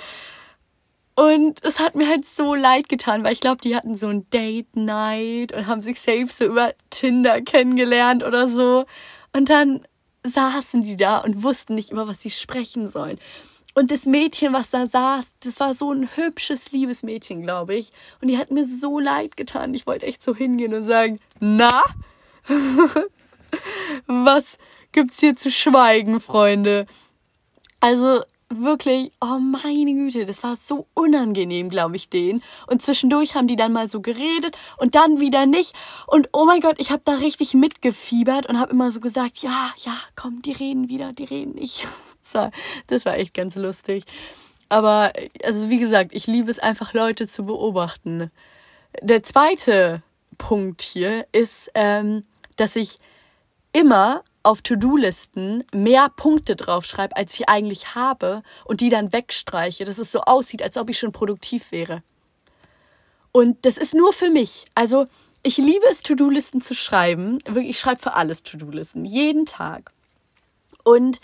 Und 1.14 1.64
es 1.64 1.80
hat 1.80 1.94
mir 1.94 2.06
halt 2.08 2.26
so 2.28 2.54
leid 2.54 2.90
getan, 2.90 3.24
weil 3.24 3.32
ich 3.32 3.40
glaube, 3.40 3.62
die 3.62 3.74
hatten 3.74 3.94
so 3.94 4.08
ein 4.08 4.28
Date 4.28 4.76
Night 4.76 5.52
und 5.52 5.66
haben 5.66 5.80
sich 5.80 5.98
safe 5.98 6.26
so 6.28 6.44
über 6.44 6.74
Tinder 6.90 7.40
kennengelernt 7.40 8.22
oder 8.22 8.50
so. 8.50 8.84
Und 9.32 9.48
dann 9.48 9.86
saßen 10.24 10.82
die 10.82 10.98
da 10.98 11.18
und 11.18 11.42
wussten 11.42 11.74
nicht 11.74 11.90
über 11.90 12.06
was 12.06 12.20
sie 12.20 12.30
sprechen 12.30 12.86
sollen. 12.86 13.18
Und 13.72 13.90
das 13.90 14.04
Mädchen, 14.04 14.52
was 14.52 14.68
da 14.70 14.86
saß, 14.86 15.32
das 15.40 15.58
war 15.58 15.72
so 15.72 15.90
ein 15.90 16.08
hübsches, 16.16 16.72
liebes 16.72 17.02
Mädchen, 17.02 17.42
glaube 17.42 17.74
ich. 17.74 17.92
Und 18.20 18.28
die 18.28 18.36
hat 18.36 18.50
mir 18.50 18.66
so 18.66 18.98
leid 18.98 19.38
getan. 19.38 19.72
Ich 19.72 19.86
wollte 19.86 20.06
echt 20.06 20.22
so 20.22 20.34
hingehen 20.34 20.74
und 20.74 20.84
sagen, 20.84 21.18
na? 21.40 21.82
was 24.06 24.58
gibt's 24.96 25.20
hier 25.20 25.36
zu 25.36 25.52
schweigen, 25.52 26.20
Freunde? 26.20 26.86
Also, 27.80 28.22
wirklich, 28.48 29.12
oh 29.20 29.38
meine 29.38 29.92
Güte, 29.92 30.24
das 30.24 30.42
war 30.42 30.56
so 30.56 30.86
unangenehm, 30.94 31.68
glaube 31.68 31.96
ich, 31.96 32.08
denen. 32.08 32.42
Und 32.66 32.82
zwischendurch 32.82 33.34
haben 33.34 33.46
die 33.46 33.56
dann 33.56 33.72
mal 33.72 33.88
so 33.88 34.00
geredet 34.00 34.56
und 34.78 34.94
dann 34.94 35.20
wieder 35.20 35.44
nicht. 35.44 35.74
Und 36.06 36.30
oh 36.32 36.46
mein 36.46 36.60
Gott, 36.60 36.76
ich 36.78 36.90
habe 36.90 37.02
da 37.04 37.16
richtig 37.16 37.52
mitgefiebert 37.54 38.46
und 38.46 38.58
habe 38.58 38.72
immer 38.72 38.90
so 38.90 39.00
gesagt, 39.00 39.38
ja, 39.38 39.70
ja, 39.84 39.96
komm, 40.16 40.40
die 40.42 40.52
reden 40.52 40.88
wieder, 40.88 41.12
die 41.12 41.24
reden 41.24 41.54
nicht. 41.54 41.86
Das 42.88 43.06
war 43.06 43.16
echt 43.16 43.34
ganz 43.34 43.54
lustig. 43.54 44.02
Aber, 44.68 45.12
also 45.44 45.70
wie 45.70 45.78
gesagt, 45.78 46.10
ich 46.12 46.26
liebe 46.26 46.50
es 46.50 46.58
einfach, 46.58 46.92
Leute 46.92 47.28
zu 47.28 47.46
beobachten. 47.46 48.32
Der 49.00 49.22
zweite 49.22 50.02
Punkt 50.36 50.82
hier 50.82 51.24
ist, 51.30 51.70
ähm, 51.76 52.24
dass 52.56 52.74
ich 52.74 52.98
immer 53.72 54.22
auf 54.46 54.62
To-Do-Listen 54.62 55.64
mehr 55.74 56.08
Punkte 56.08 56.54
draufschreibe, 56.54 57.16
als 57.16 57.34
ich 57.34 57.48
eigentlich 57.48 57.96
habe 57.96 58.44
und 58.64 58.80
die 58.80 58.90
dann 58.90 59.12
wegstreiche, 59.12 59.84
dass 59.84 59.98
es 59.98 60.12
so 60.12 60.20
aussieht, 60.20 60.62
als 60.62 60.76
ob 60.76 60.88
ich 60.88 60.98
schon 60.98 61.10
produktiv 61.10 61.72
wäre. 61.72 62.02
Und 63.32 63.66
das 63.66 63.76
ist 63.76 63.92
nur 63.92 64.12
für 64.12 64.30
mich. 64.30 64.64
Also 64.76 65.08
ich 65.42 65.56
liebe 65.56 65.84
es, 65.90 66.02
To-Do-Listen 66.02 66.60
zu 66.60 66.76
schreiben. 66.76 67.40
Wirklich, 67.44 67.70
ich 67.70 67.78
schreibe 67.80 68.00
für 68.00 68.14
alles 68.14 68.44
To-Do-Listen. 68.44 69.04
Jeden 69.04 69.46
Tag. 69.46 69.90
Und 70.84 71.20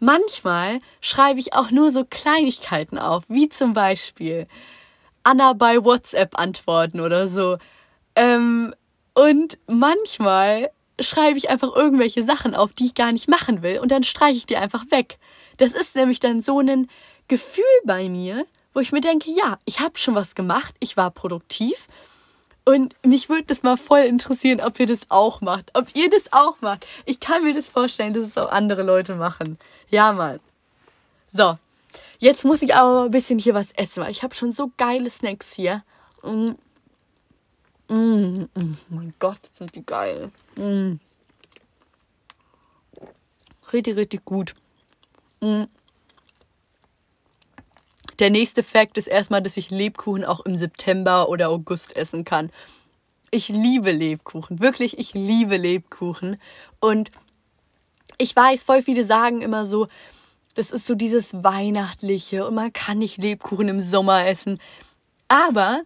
manchmal 0.00 0.80
schreibe 1.00 1.38
ich 1.38 1.54
auch 1.54 1.70
nur 1.70 1.92
so 1.92 2.04
Kleinigkeiten 2.04 2.98
auf, 2.98 3.22
wie 3.28 3.48
zum 3.48 3.74
Beispiel 3.74 4.48
Anna 5.22 5.52
bei 5.52 5.84
WhatsApp 5.84 6.38
antworten 6.38 6.98
oder 6.98 7.28
so. 7.28 7.58
Ähm, 8.16 8.74
und 9.14 9.56
manchmal 9.68 10.70
schreibe 11.00 11.38
ich 11.38 11.50
einfach 11.50 11.74
irgendwelche 11.74 12.24
Sachen 12.24 12.54
auf, 12.54 12.72
die 12.72 12.86
ich 12.86 12.94
gar 12.94 13.12
nicht 13.12 13.28
machen 13.28 13.62
will 13.62 13.78
und 13.80 13.90
dann 13.90 14.02
streiche 14.02 14.36
ich 14.36 14.46
die 14.46 14.56
einfach 14.56 14.84
weg. 14.90 15.18
Das 15.58 15.72
ist 15.72 15.94
nämlich 15.94 16.20
dann 16.20 16.42
so 16.42 16.60
ein 16.60 16.88
Gefühl 17.28 17.64
bei 17.84 18.08
mir, 18.08 18.46
wo 18.72 18.80
ich 18.80 18.92
mir 18.92 19.00
denke, 19.00 19.30
ja, 19.30 19.58
ich 19.64 19.80
habe 19.80 19.98
schon 19.98 20.14
was 20.14 20.34
gemacht, 20.34 20.74
ich 20.80 20.96
war 20.96 21.10
produktiv 21.10 21.88
und 22.64 22.94
mich 23.04 23.28
würde 23.28 23.44
das 23.44 23.62
mal 23.62 23.76
voll 23.76 24.00
interessieren, 24.00 24.60
ob 24.60 24.80
ihr 24.80 24.86
das 24.86 25.06
auch 25.08 25.40
macht, 25.40 25.70
ob 25.74 25.86
ihr 25.94 26.10
das 26.10 26.32
auch 26.32 26.60
macht. 26.60 26.86
Ich 27.04 27.20
kann 27.20 27.44
mir 27.44 27.54
das 27.54 27.68
vorstellen, 27.68 28.12
dass 28.12 28.24
es 28.24 28.36
auch 28.38 28.50
andere 28.50 28.82
Leute 28.82 29.14
machen. 29.14 29.58
Ja, 29.88 30.12
Mann. 30.12 30.40
So, 31.32 31.58
jetzt 32.18 32.44
muss 32.44 32.62
ich 32.62 32.74
aber 32.74 33.04
ein 33.04 33.10
bisschen 33.10 33.38
hier 33.38 33.54
was 33.54 33.72
essen, 33.72 34.02
weil 34.02 34.10
ich 34.10 34.22
habe 34.22 34.34
schon 34.34 34.50
so 34.50 34.72
geile 34.76 35.08
Snacks 35.10 35.52
hier. 35.52 35.84
Mm. 36.22 36.52
Mm, 37.88 38.48
mm, 38.52 38.76
mein 38.88 39.14
Gott, 39.20 39.38
sind 39.52 39.74
die 39.76 39.86
geil. 39.86 40.32
Mm. 40.56 40.98
Richtig, 43.72 43.96
richtig 43.96 44.24
gut. 44.24 44.54
Mm. 45.40 45.64
Der 48.18 48.30
nächste 48.30 48.62
Fakt 48.62 48.96
ist 48.96 49.08
erstmal, 49.08 49.42
dass 49.42 49.56
ich 49.56 49.70
Lebkuchen 49.70 50.24
auch 50.24 50.40
im 50.40 50.56
September 50.56 51.28
oder 51.28 51.50
August 51.50 51.94
essen 51.96 52.24
kann. 52.24 52.50
Ich 53.30 53.48
liebe 53.48 53.90
Lebkuchen. 53.90 54.60
Wirklich, 54.60 54.98
ich 54.98 55.12
liebe 55.12 55.56
Lebkuchen. 55.58 56.40
Und 56.80 57.10
ich 58.16 58.34
weiß, 58.34 58.62
voll 58.62 58.80
viele 58.80 59.04
sagen 59.04 59.42
immer 59.42 59.66
so, 59.66 59.88
das 60.54 60.70
ist 60.70 60.86
so 60.86 60.94
dieses 60.94 61.44
Weihnachtliche 61.44 62.46
und 62.46 62.54
man 62.54 62.72
kann 62.72 62.98
nicht 62.98 63.18
Lebkuchen 63.18 63.68
im 63.68 63.82
Sommer 63.82 64.26
essen. 64.26 64.58
Aber 65.28 65.82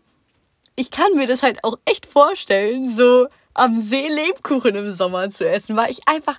ich 0.76 0.90
kann 0.90 1.14
mir 1.14 1.26
das 1.26 1.42
halt 1.42 1.62
auch 1.64 1.78
echt 1.84 2.06
vorstellen, 2.06 2.94
so 2.94 3.28
am 3.54 3.80
See 3.80 4.08
Lebkuchen 4.08 4.74
im 4.74 4.90
Sommer 4.92 5.30
zu 5.30 5.48
essen, 5.48 5.76
weil 5.76 5.90
ich 5.90 6.06
einfach. 6.06 6.38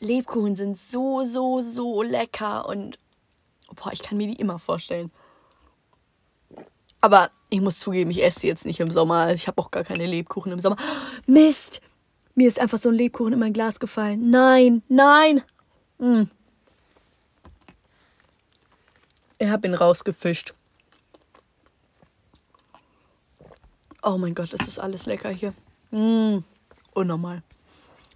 Lebkuchen 0.00 0.56
sind 0.56 0.76
so, 0.76 1.24
so, 1.24 1.62
so 1.62 2.02
lecker 2.02 2.66
und 2.68 2.98
boah, 3.74 3.92
ich 3.92 4.02
kann 4.02 4.18
mir 4.18 4.26
die 4.26 4.40
immer 4.40 4.58
vorstellen. 4.58 5.10
Aber 7.00 7.30
ich 7.50 7.60
muss 7.60 7.78
zugeben, 7.78 8.10
ich 8.10 8.22
esse 8.22 8.40
sie 8.40 8.46
jetzt 8.46 8.64
nicht 8.64 8.80
im 8.80 8.90
Sommer. 8.90 9.32
Ich 9.32 9.46
habe 9.46 9.60
auch 9.60 9.70
gar 9.70 9.84
keine 9.84 10.06
Lebkuchen 10.06 10.52
im 10.52 10.60
Sommer. 10.60 10.76
Mist! 11.26 11.80
Mir 12.34 12.48
ist 12.48 12.58
einfach 12.58 12.78
so 12.78 12.88
ein 12.88 12.94
Lebkuchen 12.94 13.34
in 13.34 13.38
mein 13.38 13.52
Glas 13.52 13.78
gefallen. 13.78 14.30
Nein, 14.30 14.82
nein! 14.88 15.42
Hm. 15.98 16.30
Ich 19.38 19.48
habe 19.48 19.66
ihn 19.66 19.74
rausgefischt. 19.74 20.54
Oh 24.02 24.18
mein 24.18 24.34
Gott, 24.34 24.52
das 24.52 24.66
ist 24.66 24.78
alles 24.78 25.06
lecker 25.06 25.30
hier. 25.30 25.54
Mmh, 25.92 26.42
unnormal. 26.94 27.42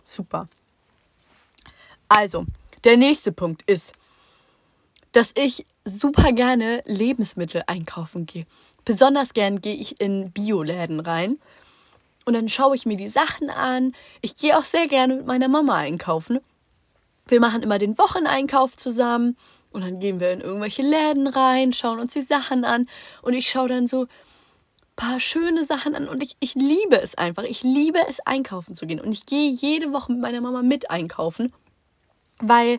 Super. 0.02 0.48
Also, 2.08 2.44
der 2.84 2.96
nächste 2.96 3.32
Punkt 3.32 3.62
ist, 3.66 3.92
dass 5.12 5.32
ich 5.36 5.64
super 5.84 6.32
gerne 6.32 6.82
Lebensmittel 6.86 7.62
einkaufen 7.66 8.26
gehe. 8.26 8.46
Besonders 8.84 9.32
gern 9.32 9.60
gehe 9.60 9.74
ich 9.74 10.00
in 10.00 10.30
Bioläden 10.30 11.00
rein 11.00 11.38
und 12.24 12.34
dann 12.34 12.48
schaue 12.48 12.76
ich 12.76 12.84
mir 12.84 12.96
die 12.96 13.08
Sachen 13.08 13.50
an. 13.50 13.94
Ich 14.20 14.36
gehe 14.36 14.58
auch 14.58 14.64
sehr 14.64 14.88
gerne 14.88 15.16
mit 15.16 15.26
meiner 15.26 15.48
Mama 15.48 15.76
einkaufen. 15.76 16.40
Wir 17.28 17.40
machen 17.40 17.62
immer 17.62 17.78
den 17.78 17.96
Wocheneinkauf 17.96 18.76
zusammen 18.76 19.36
und 19.72 19.82
dann 19.82 20.00
gehen 20.00 20.20
wir 20.20 20.32
in 20.32 20.40
irgendwelche 20.40 20.82
Läden 20.82 21.26
rein, 21.26 21.72
schauen 21.72 21.98
uns 21.98 22.12
die 22.12 22.22
Sachen 22.22 22.64
an 22.64 22.88
und 23.22 23.34
ich 23.34 23.48
schaue 23.50 23.68
dann 23.68 23.86
so, 23.86 24.06
paar 24.96 25.20
schöne 25.20 25.64
Sachen 25.64 25.94
an 25.94 26.08
und 26.08 26.22
ich, 26.22 26.36
ich 26.40 26.54
liebe 26.54 27.00
es 27.00 27.14
einfach. 27.16 27.44
Ich 27.44 27.62
liebe 27.62 27.98
es, 28.08 28.20
einkaufen 28.20 28.74
zu 28.74 28.86
gehen. 28.86 29.00
Und 29.00 29.12
ich 29.12 29.26
gehe 29.26 29.50
jede 29.50 29.92
Woche 29.92 30.12
mit 30.12 30.20
meiner 30.20 30.40
Mama 30.40 30.62
mit 30.62 30.90
einkaufen, 30.90 31.52
weil 32.38 32.78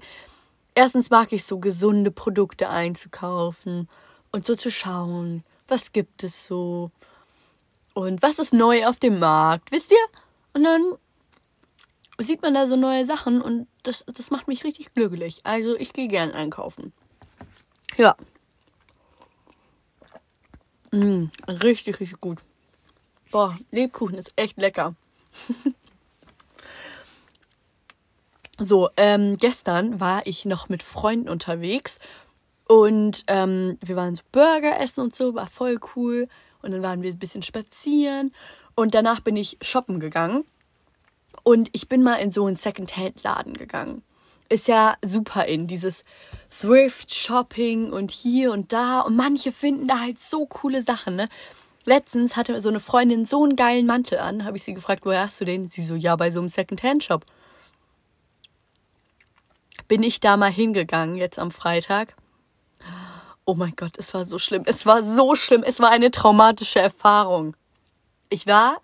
erstens 0.75 1.09
mag 1.09 1.31
ich 1.31 1.45
so 1.45 1.59
gesunde 1.59 2.12
Produkte 2.12 2.69
einzukaufen 2.69 3.88
und 4.31 4.45
so 4.45 4.55
zu 4.55 4.71
schauen, 4.71 5.43
was 5.67 5.91
gibt 5.91 6.24
es 6.24 6.45
so 6.45 6.91
und 7.93 8.21
was 8.21 8.39
ist 8.39 8.53
neu 8.53 8.86
auf 8.86 8.97
dem 9.00 9.19
Markt, 9.19 9.71
wisst 9.71 9.91
ihr? 9.91 9.97
Und 10.53 10.63
dann 10.63 10.93
sieht 12.19 12.41
man 12.41 12.53
da 12.53 12.67
so 12.67 12.75
neue 12.75 13.05
Sachen 13.05 13.41
und 13.41 13.67
das, 13.83 14.03
das 14.05 14.31
macht 14.31 14.47
mich 14.47 14.63
richtig 14.63 14.93
glücklich. 14.93 15.41
Also 15.43 15.75
ich 15.77 15.93
gehe 15.93 16.07
gern 16.07 16.31
einkaufen. 16.31 16.93
Ja, 17.95 18.15
Mm, 20.97 21.29
richtig, 21.47 21.99
richtig 21.99 22.19
gut. 22.19 22.39
Boah, 23.29 23.55
Lebkuchen 23.69 24.17
ist 24.17 24.33
echt 24.35 24.57
lecker. 24.57 24.95
so, 28.57 28.89
ähm, 28.97 29.37
gestern 29.37 29.99
war 29.99 30.25
ich 30.25 30.45
noch 30.45 30.69
mit 30.69 30.81
Freunden 30.81 31.29
unterwegs 31.29 31.99
und 32.67 33.23
ähm, 33.27 33.77
wir 33.81 33.95
waren 33.95 34.15
so 34.15 34.23
Burger 34.31 34.79
essen 34.79 35.01
und 35.01 35.15
so, 35.15 35.35
war 35.35 35.45
voll 35.47 35.79
cool. 35.95 36.27
Und 36.63 36.71
dann 36.71 36.81
waren 36.81 37.03
wir 37.03 37.11
ein 37.11 37.19
bisschen 37.19 37.43
spazieren 37.43 38.33
und 38.73 38.95
danach 38.95 39.19
bin 39.19 39.35
ich 39.35 39.57
shoppen 39.61 39.99
gegangen. 39.99 40.45
Und 41.43 41.69
ich 41.73 41.87
bin 41.87 42.01
mal 42.01 42.15
in 42.15 42.31
so 42.31 42.47
einen 42.47 42.55
Second-Hand-Laden 42.55 43.53
gegangen 43.53 44.01
ist 44.49 44.67
ja 44.67 44.95
super 45.03 45.45
in, 45.45 45.67
dieses 45.67 46.03
Thrift-Shopping 46.59 47.91
und 47.91 48.11
hier 48.11 48.51
und 48.51 48.73
da. 48.73 49.01
Und 49.01 49.15
manche 49.15 49.51
finden 49.51 49.87
da 49.87 49.99
halt 49.99 50.19
so 50.19 50.45
coole 50.45 50.81
Sachen, 50.81 51.15
ne? 51.15 51.29
Letztens 51.85 52.35
hatte 52.35 52.59
so 52.59 52.67
eine 52.67 52.81
Freundin 52.81 53.23
so 53.23 53.43
einen 53.43 53.55
geilen 53.55 53.85
Mantel 53.85 54.19
an. 54.19 54.43
Habe 54.43 54.57
ich 54.57 54.63
sie 54.63 54.73
gefragt, 54.73 55.05
woher 55.05 55.21
hast 55.21 55.39
du 55.39 55.45
den? 55.45 55.69
Sie 55.69 55.85
so, 55.85 55.95
ja, 55.95 56.15
bei 56.17 56.31
so 56.31 56.39
einem 56.39 56.49
Second-Hand-Shop. 56.49 57.25
Bin 59.87 60.03
ich 60.03 60.19
da 60.19 60.35
mal 60.35 60.51
hingegangen, 60.51 61.15
jetzt 61.15 61.39
am 61.39 61.49
Freitag. 61.49 62.15
Oh 63.45 63.53
mein 63.53 63.73
Gott, 63.77 63.97
es 63.97 64.13
war 64.13 64.25
so 64.25 64.37
schlimm. 64.37 64.63
Es 64.65 64.85
war 64.85 65.01
so 65.01 65.33
schlimm. 65.35 65.63
Es 65.63 65.79
war 65.79 65.89
eine 65.89 66.11
traumatische 66.11 66.79
Erfahrung. 66.79 67.55
Ich 68.29 68.45
war 68.47 68.81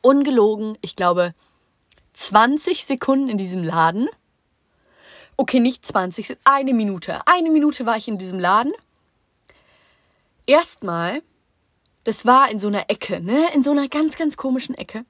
ungelogen, 0.00 0.78
ich 0.80 0.96
glaube, 0.96 1.34
20 2.14 2.86
Sekunden 2.86 3.28
in 3.28 3.36
diesem 3.36 3.62
Laden 3.62 4.08
Okay, 5.40 5.58
nicht 5.58 5.86
20, 5.86 6.36
eine 6.44 6.74
Minute. 6.74 7.26
Eine 7.26 7.50
Minute 7.50 7.86
war 7.86 7.96
ich 7.96 8.08
in 8.08 8.18
diesem 8.18 8.38
Laden. 8.38 8.74
Erstmal, 10.44 11.22
das 12.04 12.26
war 12.26 12.50
in 12.50 12.58
so 12.58 12.68
einer 12.68 12.90
Ecke, 12.90 13.22
ne? 13.22 13.46
In 13.54 13.62
so 13.62 13.70
einer 13.70 13.88
ganz, 13.88 14.18
ganz 14.18 14.36
komischen 14.36 14.74
Ecke. 14.74 15.06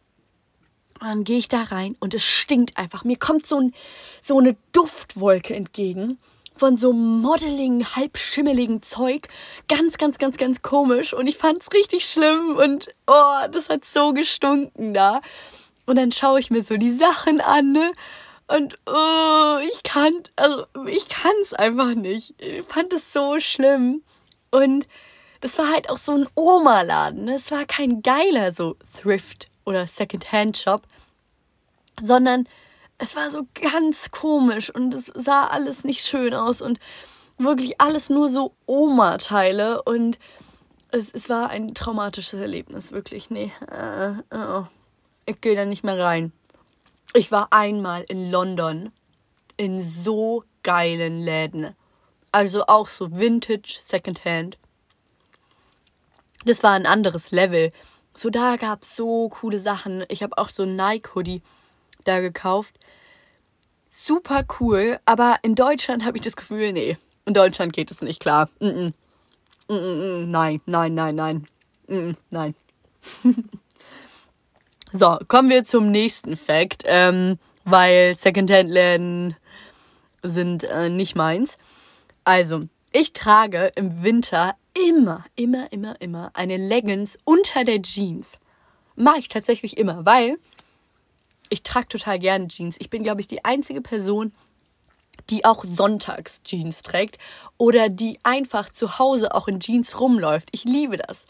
Und 1.01 1.09
dann 1.09 1.25
gehe 1.25 1.37
ich 1.37 1.49
da 1.49 1.65
rein 1.65 1.97
und 1.99 2.15
es 2.15 2.23
stinkt 2.23 2.79
einfach. 2.79 3.03
Mir 3.03 3.19
kommt 3.19 3.45
so, 3.45 3.59
ein, 3.59 3.75
so 4.23 4.39
eine 4.39 4.57
Duftwolke 4.71 5.57
entgegen 5.57 6.21
von 6.55 6.77
so 6.77 6.93
modeling, 6.93 7.85
halbschimmeligen 7.85 8.83
Zeug. 8.83 9.27
Ganz, 9.67 9.99
ganz, 9.99 10.19
ganz, 10.19 10.37
ganz 10.37 10.63
komisch. 10.63 11.13
Und 11.13 11.27
ich 11.27 11.39
fand's 11.39 11.73
richtig 11.73 12.05
schlimm 12.05 12.55
und 12.57 12.95
oh, 13.09 13.49
das 13.51 13.69
hat 13.69 13.85
so 13.85 14.13
gestunken 14.13 14.95
da. 14.95 15.23
Und 15.87 15.97
dann 15.97 16.13
schaue 16.13 16.39
ich 16.39 16.53
mir 16.53 16.63
so 16.63 16.77
die 16.77 16.93
Sachen 16.93 17.41
an, 17.41 17.73
ne? 17.73 17.91
Und 18.57 18.79
oh, 18.87 19.59
ich 19.63 19.83
kann, 19.85 20.13
also 20.35 20.67
ich 20.87 21.09
kann 21.09 21.33
es 21.41 21.53
einfach 21.55 21.95
nicht. 21.95 22.35
Ich 22.39 22.65
fand 22.65 22.93
es 22.93 23.13
so 23.13 23.39
schlimm. 23.39 24.03
Und 24.51 24.89
das 25.41 25.57
war 25.57 25.71
halt 25.71 25.89
auch 25.89 25.99
so 25.99 26.13
ein 26.13 26.27
Oma-Laden. 26.35 27.27
Ne? 27.27 27.35
Es 27.35 27.53
war 27.53 27.65
kein 27.65 28.03
geiler 28.03 28.53
so 28.53 28.77
Thrift 29.01 29.49
oder 29.65 29.87
Second-Hand-Shop, 29.87 30.83
sondern 32.03 32.49
es 32.99 33.15
war 33.15 33.31
so 33.31 33.47
ganz 33.55 34.11
komisch 34.11 34.69
und 34.75 34.95
es 34.95 35.07
sah 35.07 35.47
alles 35.47 35.85
nicht 35.85 36.05
schön 36.05 36.35
aus 36.35 36.61
und 36.61 36.81
wirklich 37.39 37.81
alles 37.81 38.11
nur 38.11 38.29
so 38.29 38.53
Oma-Teile 38.67 39.83
und 39.83 40.19
es, 40.91 41.13
es 41.13 41.29
war 41.29 41.51
ein 41.51 41.73
traumatisches 41.73 42.41
Erlebnis, 42.41 42.91
wirklich. 42.91 43.31
Nee, 43.31 43.53
äh, 43.71 44.11
äh, 44.35 44.63
ich 45.25 45.41
gehe 45.41 45.55
da 45.55 45.65
nicht 45.65 45.85
mehr 45.85 45.99
rein. 45.99 46.33
Ich 47.13 47.33
war 47.33 47.49
einmal 47.53 48.05
in 48.09 48.31
London 48.31 48.93
in 49.57 49.83
so 49.83 50.45
geilen 50.63 51.21
Läden. 51.21 51.75
Also 52.33 52.67
auch 52.67 52.89
so 52.89 53.11
Vintage, 53.19 53.79
Secondhand. 53.85 54.59
Das 56.45 56.63
war 56.63 56.73
ein 56.73 56.87
anderes 56.87 57.33
Level. 57.33 57.73
So 58.15 58.31
da 58.31 58.57
gab 58.57 58.83
es 58.83 58.97
so 58.97 59.29
coole 59.29 59.59
Sachen. 59.59 60.05
Ich 60.09 60.23
habe 60.23 60.39
auch 60.39 60.49
so 60.49 60.63
ein 60.63 60.77
Nike-Hoodie 60.77 61.43
da 62.05 62.21
gekauft. 62.21 62.77
Super 63.89 64.45
cool, 64.61 65.01
aber 65.05 65.39
in 65.43 65.57
Deutschland 65.57 66.05
habe 66.05 66.17
ich 66.17 66.23
das 66.23 66.37
Gefühl, 66.37 66.73
nee, 66.73 66.97
in 67.27 67.35
Deutschland 67.35 67.73
geht 67.73 67.91
es 67.91 68.03
nicht 68.03 68.21
klar. 68.21 68.49
Mm 68.61 68.67
-mm. 68.67 68.93
Mm 69.69 70.31
nein, 70.31 70.61
nein, 70.67 70.95
nein, 70.95 71.17
nein. 71.17 72.17
nein. 72.31 72.55
So, 74.93 75.19
kommen 75.29 75.51
wir 75.51 75.63
zum 75.63 75.93
nächsten 75.93 76.37
Fact, 76.37 76.83
ähm, 76.85 77.39
weil 77.65 78.17
Secondhand-Läden 78.19 79.37
sind 80.25 80.65
äh, 80.65 80.89
nicht 80.89 81.15
meins. 81.15 81.59
Also, 82.25 82.67
ich 82.91 83.13
trage 83.13 83.71
im 83.77 84.03
Winter 84.03 84.57
immer, 84.89 85.25
immer, 85.37 85.71
immer, 85.73 85.95
immer 86.01 86.33
eine 86.35 86.57
Leggings 86.57 87.19
unter 87.23 87.63
der 87.63 87.83
Jeans. 87.83 88.33
Mache 88.97 89.21
ich 89.21 89.29
tatsächlich 89.29 89.79
immer, 89.79 90.05
weil 90.05 90.39
ich 91.51 91.63
trage 91.63 91.87
total 91.87 92.19
gerne 92.19 92.49
Jeans. 92.49 92.77
Ich 92.81 92.91
bin, 92.91 93.05
glaube 93.05 93.21
ich, 93.21 93.29
die 93.29 93.45
einzige 93.45 93.81
Person, 93.81 94.33
die 95.31 95.45
auch 95.45 95.65
sonntags 95.65 96.43
Jeans 96.43 96.83
trägt 96.83 97.17
oder 97.59 97.91
die 97.91 98.19
einfach 98.25 98.71
zu 98.71 98.99
Hause 98.99 99.37
auch 99.37 99.47
in 99.47 99.61
Jeans 99.61 100.01
rumläuft. 100.01 100.49
Ich 100.51 100.65
liebe 100.65 100.97
das. 100.97 101.27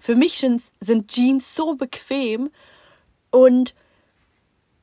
Für 0.00 0.16
mich 0.16 0.44
sind 0.80 1.08
Jeans 1.08 1.54
so 1.54 1.76
bequem 1.76 2.50
und 3.36 3.74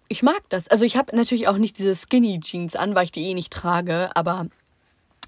ich 0.09 0.21
mag 0.21 0.47
das. 0.49 0.67
Also 0.67 0.85
ich 0.85 0.95
habe 0.95 1.15
natürlich 1.15 1.47
auch 1.47 1.57
nicht 1.57 1.79
diese 1.79 1.95
Skinny 1.95 2.39
Jeans 2.39 2.75
an, 2.75 2.93
weil 2.93 3.05
ich 3.05 3.11
die 3.11 3.23
eh 3.29 3.33
nicht 3.33 3.51
trage, 3.51 4.15
aber 4.15 4.45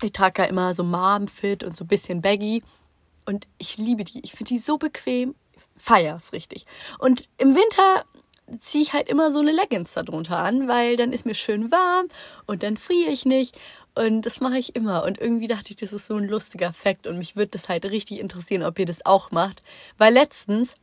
ich 0.04 0.12
trage 0.12 0.44
ja 0.44 0.48
immer 0.48 0.76
so 0.76 0.84
Mom-Fit 0.84 1.64
und 1.64 1.76
so 1.76 1.86
ein 1.86 1.88
bisschen 1.88 2.22
baggy. 2.22 2.62
Und 3.26 3.48
ich 3.58 3.78
liebe 3.78 4.04
die. 4.04 4.20
Ich 4.24 4.34
finde 4.34 4.50
die 4.50 4.60
so 4.60 4.78
bequem. 4.78 5.34
Feier's 5.76 6.34
richtig. 6.34 6.68
Und 7.00 7.28
im 7.40 7.56
Winter 7.56 8.06
ziehe 8.60 8.84
ich 8.84 8.94
halt 8.94 9.10
immer 9.10 9.32
so 9.32 9.40
eine 9.40 9.52
Leggings 9.52 9.94
darunter 9.94 10.38
an, 10.38 10.68
weil 10.68 10.96
dann 10.96 11.12
ist 11.12 11.26
mir 11.26 11.34
schön 11.34 11.72
warm 11.72 12.08
und 12.46 12.62
dann 12.62 12.78
friere 12.78 13.10
ich 13.10 13.26
nicht. 13.26 13.58
Und 13.96 14.22
das 14.22 14.40
mache 14.40 14.60
ich 14.60 14.76
immer. 14.76 15.04
Und 15.04 15.20
irgendwie 15.20 15.48
dachte 15.48 15.72
ich, 15.72 15.78
das 15.78 15.94
ist 15.94 16.06
so 16.06 16.18
ein 16.18 16.28
lustiger 16.28 16.74
Fakt. 16.74 17.08
Und 17.08 17.18
mich 17.18 17.36
würde 17.36 17.52
das 17.52 17.70
halt 17.70 17.86
richtig 17.86 18.20
interessieren, 18.20 18.62
ob 18.62 18.78
ihr 18.78 18.86
das 18.86 19.04
auch 19.04 19.32
macht. 19.32 19.62
Weil 19.98 20.14
letztens 20.14 20.76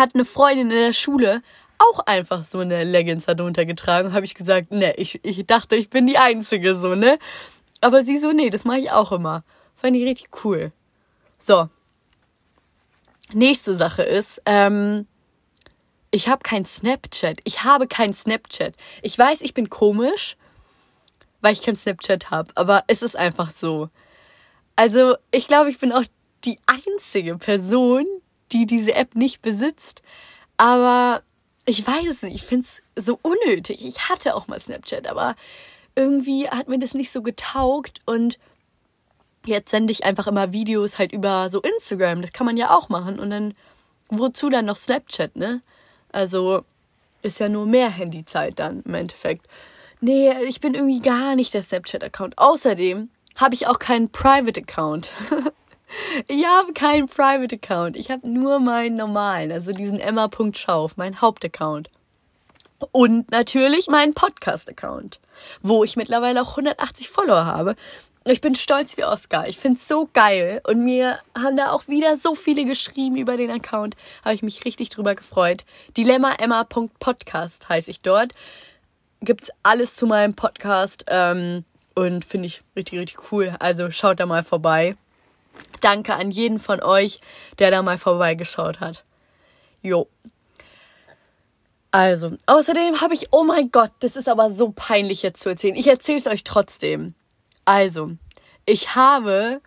hat 0.00 0.14
eine 0.14 0.24
Freundin 0.24 0.70
in 0.70 0.76
der 0.76 0.92
Schule 0.92 1.42
auch 1.78 2.00
einfach 2.00 2.42
so 2.42 2.58
eine 2.58 2.84
Leggings 2.84 3.26
darunter 3.26 3.64
getragen. 3.64 4.12
Habe 4.12 4.26
ich 4.26 4.34
gesagt, 4.34 4.70
ne, 4.70 4.94
ich, 4.96 5.24
ich 5.24 5.46
dachte, 5.46 5.76
ich 5.76 5.88
bin 5.88 6.06
die 6.06 6.18
Einzige 6.18 6.74
so, 6.74 6.94
ne? 6.94 7.18
Aber 7.80 8.04
sie 8.04 8.18
so, 8.18 8.32
nee, 8.32 8.50
das 8.50 8.64
mache 8.64 8.80
ich 8.80 8.90
auch 8.90 9.12
immer. 9.12 9.44
Fand 9.76 9.96
ich 9.96 10.04
richtig 10.04 10.28
cool. 10.44 10.72
So. 11.38 11.68
Nächste 13.32 13.74
Sache 13.74 14.02
ist, 14.02 14.42
ähm, 14.44 15.06
ich 16.10 16.28
habe 16.28 16.42
kein 16.42 16.64
Snapchat. 16.64 17.38
Ich 17.44 17.64
habe 17.64 17.86
kein 17.86 18.12
Snapchat. 18.12 18.74
Ich 19.02 19.16
weiß, 19.18 19.40
ich 19.40 19.54
bin 19.54 19.70
komisch, 19.70 20.36
weil 21.40 21.54
ich 21.54 21.62
kein 21.62 21.76
Snapchat 21.76 22.30
habe, 22.30 22.50
aber 22.56 22.84
es 22.88 23.02
ist 23.02 23.16
einfach 23.16 23.50
so. 23.50 23.88
Also, 24.76 25.16
ich 25.30 25.46
glaube, 25.46 25.70
ich 25.70 25.78
bin 25.78 25.92
auch 25.92 26.04
die 26.44 26.58
einzige 26.66 27.38
Person, 27.38 28.06
die 28.52 28.66
diese 28.66 28.94
App 28.94 29.14
nicht 29.14 29.42
besitzt. 29.42 30.02
Aber 30.56 31.22
ich 31.66 31.86
weiß 31.86 32.06
es 32.08 32.22
nicht. 32.22 32.36
Ich 32.36 32.44
finde 32.44 32.66
es 32.66 33.04
so 33.04 33.18
unnötig. 33.22 33.86
Ich 33.86 34.08
hatte 34.08 34.34
auch 34.34 34.48
mal 34.48 34.60
Snapchat, 34.60 35.08
aber 35.08 35.36
irgendwie 35.94 36.48
hat 36.48 36.68
mir 36.68 36.78
das 36.78 36.94
nicht 36.94 37.10
so 37.10 37.22
getaugt 37.22 38.00
und 38.06 38.38
jetzt 39.46 39.70
sende 39.70 39.92
ich 39.92 40.04
einfach 40.04 40.26
immer 40.26 40.52
Videos 40.52 40.98
halt 40.98 41.12
über 41.12 41.50
so 41.50 41.60
Instagram. 41.60 42.22
Das 42.22 42.32
kann 42.32 42.46
man 42.46 42.56
ja 42.56 42.70
auch 42.76 42.88
machen. 42.88 43.18
Und 43.18 43.30
dann, 43.30 43.54
wozu 44.08 44.50
dann 44.50 44.66
noch 44.66 44.76
Snapchat, 44.76 45.36
ne? 45.36 45.62
Also 46.12 46.64
ist 47.22 47.40
ja 47.40 47.48
nur 47.48 47.66
mehr 47.66 47.90
Handyzeit 47.90 48.58
dann 48.58 48.82
im 48.82 48.94
Endeffekt. 48.94 49.46
Nee, 50.00 50.32
ich 50.44 50.60
bin 50.60 50.74
irgendwie 50.74 51.00
gar 51.00 51.36
nicht 51.36 51.52
der 51.52 51.62
Snapchat-Account. 51.62 52.38
Außerdem 52.38 53.10
habe 53.36 53.54
ich 53.54 53.66
auch 53.66 53.78
keinen 53.78 54.10
Private-Account. 54.10 55.12
Ich 56.28 56.46
habe 56.46 56.72
keinen 56.72 57.08
Private 57.08 57.56
Account. 57.56 57.96
Ich 57.96 58.10
habe 58.10 58.28
nur 58.28 58.60
meinen 58.60 58.96
normalen, 58.96 59.52
also 59.52 59.72
diesen 59.72 59.98
Emma.schauf, 59.98 60.96
mein 60.96 61.20
Hauptaccount. 61.20 61.90
Und 62.92 63.30
natürlich 63.30 63.88
meinen 63.88 64.14
Podcast-Account, 64.14 65.20
wo 65.62 65.84
ich 65.84 65.96
mittlerweile 65.96 66.42
auch 66.42 66.50
180 66.50 67.08
Follower 67.08 67.44
habe. 67.44 67.76
Ich 68.26 68.40
bin 68.40 68.54
stolz 68.54 68.96
wie 68.96 69.04
Oscar. 69.04 69.48
Ich 69.48 69.58
finde 69.58 69.78
es 69.78 69.88
so 69.88 70.08
geil. 70.12 70.60
Und 70.64 70.84
mir 70.84 71.18
haben 71.36 71.56
da 71.56 71.72
auch 71.72 71.88
wieder 71.88 72.16
so 72.16 72.34
viele 72.34 72.64
geschrieben 72.64 73.16
über 73.16 73.36
den 73.36 73.50
Account. 73.50 73.96
Habe 74.24 74.34
ich 74.34 74.42
mich 74.42 74.64
richtig 74.64 74.90
drüber 74.90 75.14
gefreut. 75.14 75.64
Dilemmaemma.podcast 75.96 77.68
heiße 77.68 77.90
ich 77.90 78.00
dort. 78.00 78.32
Gibt's 79.22 79.50
alles 79.62 79.96
zu 79.96 80.06
meinem 80.06 80.34
Podcast. 80.34 81.04
Ähm, 81.08 81.64
und 81.94 82.24
finde 82.24 82.46
ich 82.46 82.62
richtig, 82.76 82.98
richtig 82.98 83.32
cool. 83.32 83.54
Also 83.58 83.90
schaut 83.90 84.20
da 84.20 84.26
mal 84.26 84.44
vorbei. 84.44 84.96
Danke 85.80 86.14
an 86.14 86.30
jeden 86.30 86.58
von 86.58 86.82
euch, 86.82 87.18
der 87.58 87.70
da 87.70 87.82
mal 87.82 87.98
vorbeigeschaut 87.98 88.80
hat. 88.80 89.04
Jo. 89.82 90.08
Also, 91.90 92.36
außerdem 92.46 93.00
habe 93.00 93.14
ich, 93.14 93.28
oh 93.32 93.42
mein 93.42 93.70
Gott, 93.70 93.90
das 94.00 94.14
ist 94.14 94.28
aber 94.28 94.50
so 94.50 94.70
peinlich 94.70 95.22
jetzt 95.22 95.42
zu 95.42 95.48
erzählen. 95.48 95.74
Ich 95.74 95.88
erzähle 95.88 96.18
es 96.18 96.26
euch 96.26 96.44
trotzdem. 96.44 97.14
Also, 97.64 98.12
ich 98.64 98.94
habe 98.94 99.60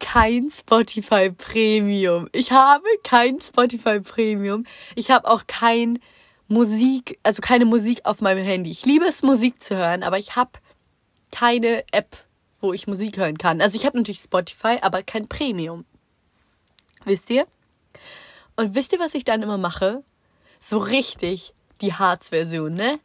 kein 0.00 0.50
Spotify 0.50 1.30
Premium. 1.30 2.28
Ich 2.32 2.50
habe 2.50 2.86
kein 3.04 3.40
Spotify 3.40 4.00
Premium. 4.00 4.64
Ich 4.96 5.10
habe 5.10 5.28
auch 5.28 5.42
kein 5.46 6.00
Musik, 6.48 7.20
also 7.22 7.40
keine 7.40 7.66
Musik 7.66 8.00
auf 8.04 8.20
meinem 8.20 8.44
Handy. 8.44 8.72
Ich 8.72 8.84
liebe 8.84 9.04
es, 9.04 9.22
Musik 9.22 9.62
zu 9.62 9.76
hören, 9.76 10.02
aber 10.02 10.18
ich 10.18 10.34
habe 10.34 10.50
keine 11.30 11.84
App 11.92 12.16
wo 12.60 12.72
ich 12.72 12.86
Musik 12.86 13.16
hören 13.16 13.38
kann. 13.38 13.60
Also 13.60 13.76
ich 13.76 13.86
habe 13.86 13.96
natürlich 13.96 14.20
Spotify, 14.20 14.78
aber 14.82 15.02
kein 15.02 15.28
Premium. 15.28 15.84
Wisst 17.04 17.30
ihr? 17.30 17.46
Und 18.56 18.74
wisst 18.74 18.92
ihr, 18.92 19.00
was 19.00 19.14
ich 19.14 19.24
dann 19.24 19.42
immer 19.42 19.58
mache? 19.58 20.02
So 20.60 20.78
richtig 20.78 21.54
die 21.80 21.94
Harz-Version, 21.94 22.74
ne? 22.74 23.00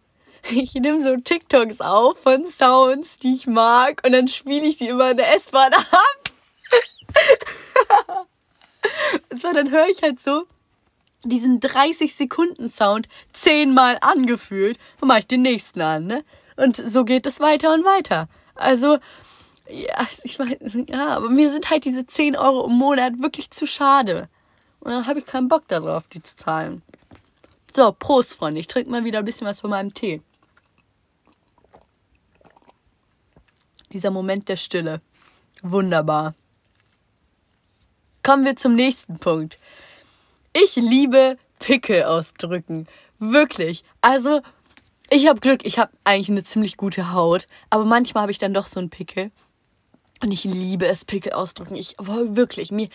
Ich 0.51 0.73
nehme 0.75 1.01
so 1.01 1.15
TikToks 1.17 1.81
auf 1.81 2.19
von 2.19 2.45
Sounds, 2.45 3.17
die 3.17 3.33
ich 3.33 3.47
mag, 3.47 4.01
und 4.05 4.11
dann 4.11 4.27
spiele 4.27 4.65
ich 4.65 4.77
die 4.77 4.89
immer 4.89 5.11
in 5.11 5.17
der 5.17 5.33
S-Bahn 5.35 5.73
ab. 5.73 5.87
und 9.31 9.39
zwar 9.39 9.53
dann 9.53 9.71
höre 9.71 9.87
ich 9.87 10.03
halt 10.03 10.19
so 10.19 10.45
diesen 11.23 11.59
30 11.59 12.13
Sekunden 12.13 12.69
Sound 12.69 13.07
zehnmal 13.33 13.97
angefühlt, 14.01 14.77
dann 14.99 15.07
mache 15.07 15.19
ich 15.19 15.27
den 15.27 15.41
nächsten 15.41 15.81
an, 15.81 16.05
ne? 16.05 16.23
Und 16.57 16.75
so 16.77 17.03
geht 17.03 17.25
es 17.25 17.39
weiter 17.39 17.73
und 17.73 17.83
weiter. 17.83 18.29
Also 18.53 18.99
ja, 19.69 20.07
ich 20.23 20.39
weiß, 20.39 20.57
ja, 20.87 21.09
aber 21.09 21.29
mir 21.29 21.49
sind 21.49 21.69
halt 21.69 21.85
diese 21.85 22.05
10 22.05 22.35
Euro 22.35 22.65
im 22.67 22.73
Monat 22.73 23.21
wirklich 23.21 23.51
zu 23.51 23.65
schade. 23.65 24.29
Und 24.79 24.91
dann 24.91 25.07
habe 25.07 25.19
ich 25.19 25.25
keinen 25.25 25.47
Bock 25.47 25.67
darauf, 25.67 26.07
die 26.07 26.21
zu 26.21 26.35
zahlen. 26.35 26.83
So, 27.73 27.91
Prost, 27.91 28.35
Freunde. 28.35 28.61
Ich 28.61 28.67
trinke 28.67 28.89
mal 28.89 29.03
wieder 29.03 29.19
ein 29.19 29.25
bisschen 29.25 29.47
was 29.47 29.59
von 29.59 29.69
meinem 29.69 29.93
Tee. 29.93 30.21
Dieser 33.91 34.11
Moment 34.11 34.47
der 34.47 34.55
Stille. 34.55 35.01
Wunderbar. 35.61 36.35
Kommen 38.23 38.45
wir 38.45 38.55
zum 38.55 38.75
nächsten 38.75 39.19
Punkt. 39.19 39.57
Ich 40.53 40.75
liebe 40.75 41.37
Pickel 41.59 42.03
ausdrücken. 42.03 42.87
Wirklich. 43.19 43.83
Also, 44.01 44.41
ich 45.09 45.27
habe 45.27 45.39
Glück. 45.39 45.65
Ich 45.65 45.79
habe 45.79 45.91
eigentlich 46.03 46.29
eine 46.29 46.43
ziemlich 46.43 46.77
gute 46.77 47.11
Haut. 47.11 47.47
Aber 47.69 47.85
manchmal 47.85 48.23
habe 48.23 48.31
ich 48.31 48.37
dann 48.37 48.53
doch 48.53 48.67
so 48.67 48.79
einen 48.79 48.89
Pickel. 48.89 49.31
Und 50.25 50.31
ich 50.31 50.43
liebe 50.43 50.87
es, 50.87 51.05
Pickel 51.05 51.33
ausdrücken. 51.33 51.75
Ich, 51.75 51.93
wirklich, 51.99 52.71
mir, 52.71 52.89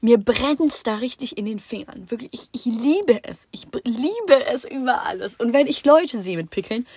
mir 0.00 0.18
brennt 0.18 0.84
da 0.84 0.96
richtig 0.96 1.38
in 1.38 1.44
den 1.44 1.60
Fingern. 1.60 2.10
Wirklich, 2.10 2.30
ich, 2.32 2.48
ich 2.50 2.64
liebe 2.64 3.22
es. 3.22 3.46
Ich 3.52 3.68
liebe 3.84 4.46
es 4.46 4.64
über 4.64 5.06
alles. 5.06 5.36
Und 5.36 5.52
wenn 5.52 5.68
ich 5.68 5.84
Leute 5.84 6.20
sehe 6.20 6.36
mit 6.36 6.50
Pickeln, 6.50 6.88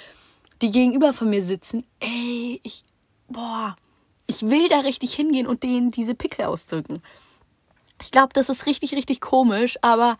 die 0.63 0.71
gegenüber 0.71 1.13
von 1.13 1.29
mir 1.29 1.43
sitzen, 1.43 1.85
ey, 1.99 2.61
ich, 2.63 2.83
boah, 3.27 3.75
ich 4.25 4.41
will 4.41 4.67
da 4.69 4.79
richtig 4.79 5.13
hingehen 5.13 5.45
und 5.45 5.61
denen 5.61 5.91
diese 5.91 6.15
Pickel 6.15 6.45
ausdrücken. 6.45 7.03
Ich 8.01 8.09
glaube, 8.09 8.33
das 8.33 8.49
ist 8.49 8.65
richtig, 8.65 8.95
richtig 8.95 9.21
komisch, 9.21 9.77
aber 9.83 10.17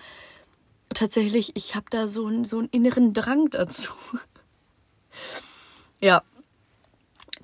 tatsächlich, 0.94 1.56
ich 1.56 1.74
habe 1.74 1.88
da 1.90 2.08
so, 2.08 2.28
einen 2.28 2.46
so 2.46 2.60
einen 2.60 2.70
inneren 2.70 3.14
Drang 3.14 3.50
dazu. 3.50 3.94
ja. 6.02 6.22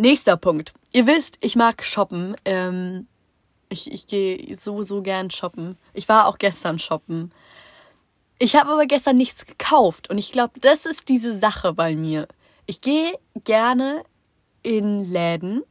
Nächster 0.02 0.38
Punkt. 0.38 0.72
Ihr 0.94 1.08
wisst, 1.08 1.38
ich 1.42 1.58
mag 1.58 1.84
shoppen. 1.84 2.34
Ähm, 2.46 3.06
ich 3.68 3.92
ich 3.92 4.08
gehe 4.08 4.56
so, 4.56 4.82
so 4.84 5.02
gern 5.02 5.30
shoppen. 5.30 5.78
Ich 5.94 6.08
war 6.08 6.28
auch 6.28 6.38
gestern 6.38 6.80
shoppen. 6.80 7.34
Ich 8.40 8.56
habe 8.56 8.72
aber 8.72 8.86
gestern 8.86 9.18
nichts 9.18 9.46
gekauft 9.46 10.10
und 10.10 10.18
ich 10.18 10.32
glaube, 10.32 10.58
das 10.62 10.86
ist 10.86 11.10
diese 11.10 11.38
Sache 11.38 11.74
bei 11.74 11.98
mir. 11.98 12.30
Ich 12.66 12.80
gehe 12.80 13.20
gerne 13.44 14.04
in 14.64 15.00
Läden 15.00 15.64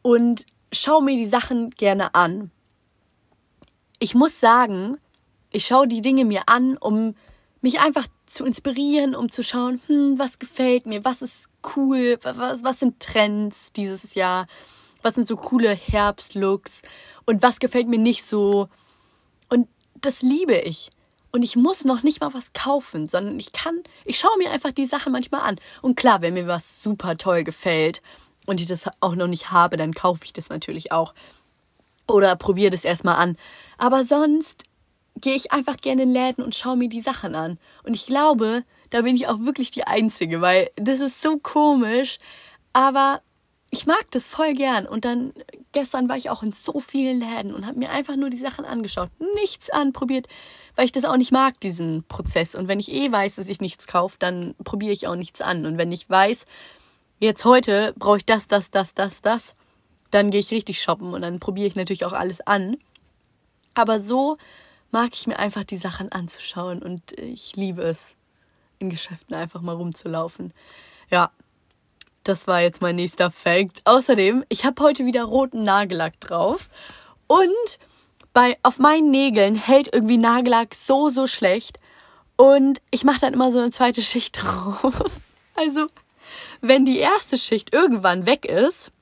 und 0.00 0.46
schaue 0.72 1.04
mir 1.04 1.18
die 1.18 1.26
Sachen 1.26 1.72
gerne 1.72 2.14
an. 2.14 2.50
Ich 3.98 4.14
muss 4.14 4.40
sagen, 4.40 4.96
ich 5.50 5.66
schaue 5.66 5.88
die 5.88 6.00
Dinge 6.00 6.24
mir 6.24 6.44
an, 6.46 6.78
um 6.78 7.16
mich 7.60 7.80
einfach 7.80 8.06
zu 8.24 8.46
inspirieren, 8.46 9.14
um 9.14 9.30
zu 9.30 9.42
schauen, 9.42 9.82
hm, 9.88 10.18
was 10.18 10.38
gefällt 10.38 10.86
mir, 10.86 11.04
was 11.04 11.20
ist 11.20 11.50
cool, 11.76 12.18
was, 12.22 12.62
was 12.62 12.80
sind 12.80 13.00
Trends 13.00 13.72
dieses 13.72 14.14
Jahr, 14.14 14.46
was 15.02 15.14
sind 15.14 15.26
so 15.26 15.36
coole 15.36 15.74
Herbstlooks 15.74 16.82
und 17.26 17.42
was 17.42 17.58
gefällt 17.58 17.88
mir 17.88 17.98
nicht 17.98 18.24
so. 18.24 18.68
Und 19.48 19.68
das 20.00 20.22
liebe 20.22 20.56
ich. 20.56 20.90
Und 21.32 21.42
ich 21.42 21.56
muss 21.56 21.84
noch 21.84 22.04
nicht 22.04 22.20
mal 22.20 22.32
was 22.32 22.52
kaufen, 22.52 23.06
sondern 23.06 23.38
ich 23.40 23.52
kann, 23.52 23.82
ich 24.04 24.18
schaue 24.18 24.38
mir 24.38 24.52
einfach 24.52 24.70
die 24.70 24.86
Sachen 24.86 25.12
manchmal 25.12 25.40
an. 25.40 25.56
Und 25.82 25.96
klar, 25.96 26.22
wenn 26.22 26.34
mir 26.34 26.46
was 26.46 26.80
super 26.82 27.16
toll 27.16 27.42
gefällt 27.42 28.02
und 28.46 28.60
ich 28.60 28.68
das 28.68 28.88
auch 29.00 29.16
noch 29.16 29.26
nicht 29.26 29.50
habe, 29.50 29.76
dann 29.76 29.92
kaufe 29.92 30.24
ich 30.24 30.32
das 30.32 30.48
natürlich 30.48 30.92
auch. 30.92 31.12
Oder 32.06 32.36
probiere 32.36 32.70
das 32.70 32.84
erstmal 32.84 33.16
an. 33.16 33.36
Aber 33.78 34.04
sonst 34.04 34.64
gehe 35.20 35.34
ich 35.34 35.52
einfach 35.52 35.76
gerne 35.76 36.02
in 36.02 36.12
Läden 36.12 36.44
und 36.44 36.54
schaue 36.54 36.76
mir 36.76 36.88
die 36.88 37.00
Sachen 37.00 37.34
an. 37.34 37.58
Und 37.84 37.94
ich 37.94 38.06
glaube, 38.06 38.64
da 38.90 39.02
bin 39.02 39.16
ich 39.16 39.28
auch 39.28 39.40
wirklich 39.40 39.70
die 39.70 39.86
Einzige, 39.86 40.40
weil 40.40 40.70
das 40.76 41.00
ist 41.00 41.22
so 41.22 41.38
komisch. 41.38 42.18
Aber 42.72 43.20
ich 43.70 43.86
mag 43.86 44.06
das 44.10 44.28
voll 44.28 44.52
gern. 44.52 44.86
Und 44.86 45.04
dann 45.04 45.32
gestern 45.72 46.08
war 46.08 46.16
ich 46.16 46.30
auch 46.30 46.42
in 46.42 46.52
so 46.52 46.80
vielen 46.80 47.20
Läden 47.20 47.54
und 47.54 47.66
habe 47.66 47.78
mir 47.78 47.90
einfach 47.90 48.16
nur 48.16 48.30
die 48.30 48.38
Sachen 48.38 48.64
angeschaut. 48.64 49.10
Nichts 49.34 49.70
anprobiert, 49.70 50.26
weil 50.76 50.86
ich 50.86 50.92
das 50.92 51.04
auch 51.04 51.16
nicht 51.16 51.32
mag, 51.32 51.60
diesen 51.60 52.04
Prozess. 52.04 52.54
Und 52.54 52.68
wenn 52.68 52.80
ich 52.80 52.92
eh 52.92 53.10
weiß, 53.10 53.36
dass 53.36 53.48
ich 53.48 53.60
nichts 53.60 53.86
kaufe, 53.86 54.16
dann 54.18 54.54
probiere 54.64 54.92
ich 54.92 55.06
auch 55.06 55.16
nichts 55.16 55.40
an. 55.40 55.66
Und 55.66 55.78
wenn 55.78 55.92
ich 55.92 56.08
weiß, 56.08 56.46
jetzt 57.18 57.44
heute 57.44 57.94
brauche 57.96 58.18
ich 58.18 58.26
das, 58.26 58.48
das, 58.48 58.70
das, 58.70 58.94
das, 58.94 59.22
das, 59.22 59.54
dann 60.10 60.30
gehe 60.30 60.40
ich 60.40 60.52
richtig 60.52 60.80
shoppen 60.80 61.12
und 61.12 61.22
dann 61.22 61.40
probiere 61.40 61.66
ich 61.66 61.76
natürlich 61.76 62.04
auch 62.04 62.12
alles 62.12 62.40
an. 62.46 62.76
Aber 63.74 63.98
so 63.98 64.38
mag 64.94 65.10
ich 65.12 65.26
mir 65.26 65.40
einfach 65.40 65.64
die 65.64 65.76
Sachen 65.76 66.12
anzuschauen 66.12 66.80
und 66.80 67.18
ich 67.18 67.56
liebe 67.56 67.82
es, 67.82 68.14
in 68.78 68.90
Geschäften 68.90 69.34
einfach 69.34 69.60
mal 69.60 69.74
rumzulaufen. 69.74 70.54
Ja, 71.10 71.32
das 72.22 72.46
war 72.46 72.60
jetzt 72.60 72.80
mein 72.80 72.94
nächster 72.94 73.32
Fact. 73.32 73.82
Außerdem, 73.86 74.44
ich 74.48 74.64
habe 74.64 74.80
heute 74.80 75.04
wieder 75.04 75.24
roten 75.24 75.64
Nagellack 75.64 76.20
drauf 76.20 76.70
und 77.26 77.78
bei 78.32 78.56
auf 78.62 78.78
meinen 78.78 79.10
Nägeln 79.10 79.56
hält 79.56 79.92
irgendwie 79.92 80.16
Nagellack 80.16 80.76
so 80.76 81.10
so 81.10 81.26
schlecht 81.26 81.80
und 82.36 82.80
ich 82.92 83.02
mache 83.02 83.18
dann 83.18 83.34
immer 83.34 83.50
so 83.50 83.58
eine 83.58 83.72
zweite 83.72 84.00
Schicht 84.00 84.40
drauf. 84.42 84.94
Also, 85.56 85.88
wenn 86.60 86.84
die 86.84 86.98
erste 86.98 87.36
Schicht 87.36 87.74
irgendwann 87.74 88.26
weg 88.26 88.44
ist, 88.44 88.92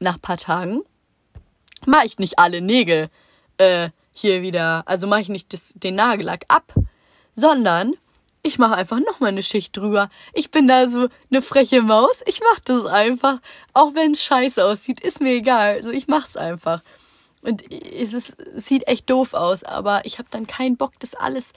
nach 0.00 0.20
paar 0.20 0.36
Tagen, 0.36 0.82
mache 1.86 2.06
ich 2.06 2.18
nicht 2.18 2.40
alle 2.40 2.60
Nägel 2.60 3.08
äh, 3.58 3.90
hier 4.14 4.40
wieder, 4.40 4.84
also 4.86 5.06
mache 5.06 5.20
ich 5.20 5.28
nicht 5.28 5.52
das, 5.52 5.74
den 5.76 5.96
Nagellack 5.96 6.46
ab, 6.48 6.72
sondern 7.34 7.94
ich 8.42 8.58
mache 8.58 8.74
einfach 8.74 9.00
nochmal 9.00 9.30
eine 9.30 9.42
Schicht 9.42 9.76
drüber. 9.76 10.10
Ich 10.34 10.50
bin 10.50 10.66
da 10.66 10.88
so 10.88 11.08
eine 11.30 11.42
freche 11.42 11.82
Maus. 11.82 12.22
Ich 12.26 12.40
mache 12.40 12.60
das 12.64 12.84
einfach. 12.84 13.40
Auch 13.72 13.94
wenn 13.94 14.12
es 14.12 14.22
scheiße 14.22 14.62
aussieht, 14.62 15.00
ist 15.00 15.22
mir 15.22 15.32
egal. 15.32 15.76
Also 15.76 15.90
ich 15.90 16.08
mache 16.08 16.28
es 16.28 16.36
einfach. 16.36 16.82
Und 17.40 17.62
es, 17.72 18.12
ist, 18.12 18.38
es 18.40 18.66
sieht 18.66 18.86
echt 18.86 19.08
doof 19.08 19.32
aus, 19.32 19.64
aber 19.64 20.04
ich 20.04 20.18
habe 20.18 20.28
dann 20.30 20.46
keinen 20.46 20.76
Bock, 20.76 20.92
das 20.98 21.14
alles 21.14 21.54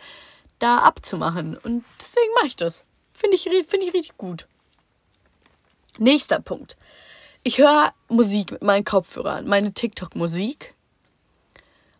da 0.59 0.79
abzumachen. 0.79 1.57
Und 1.57 1.83
deswegen 2.01 2.33
mache 2.35 2.47
ich 2.47 2.55
das. 2.55 2.85
Finde 3.11 3.35
ich, 3.35 3.43
find 3.43 3.83
ich 3.83 3.93
richtig 3.93 4.17
gut. 4.17 4.47
Nächster 5.97 6.39
Punkt. 6.39 6.77
Ich 7.43 7.57
höre 7.57 7.91
Musik 8.07 8.51
mit 8.51 8.61
meinen 8.61 8.85
Kopfhörern, 8.85 9.45
meine 9.45 9.73
TikTok-Musik. 9.73 10.73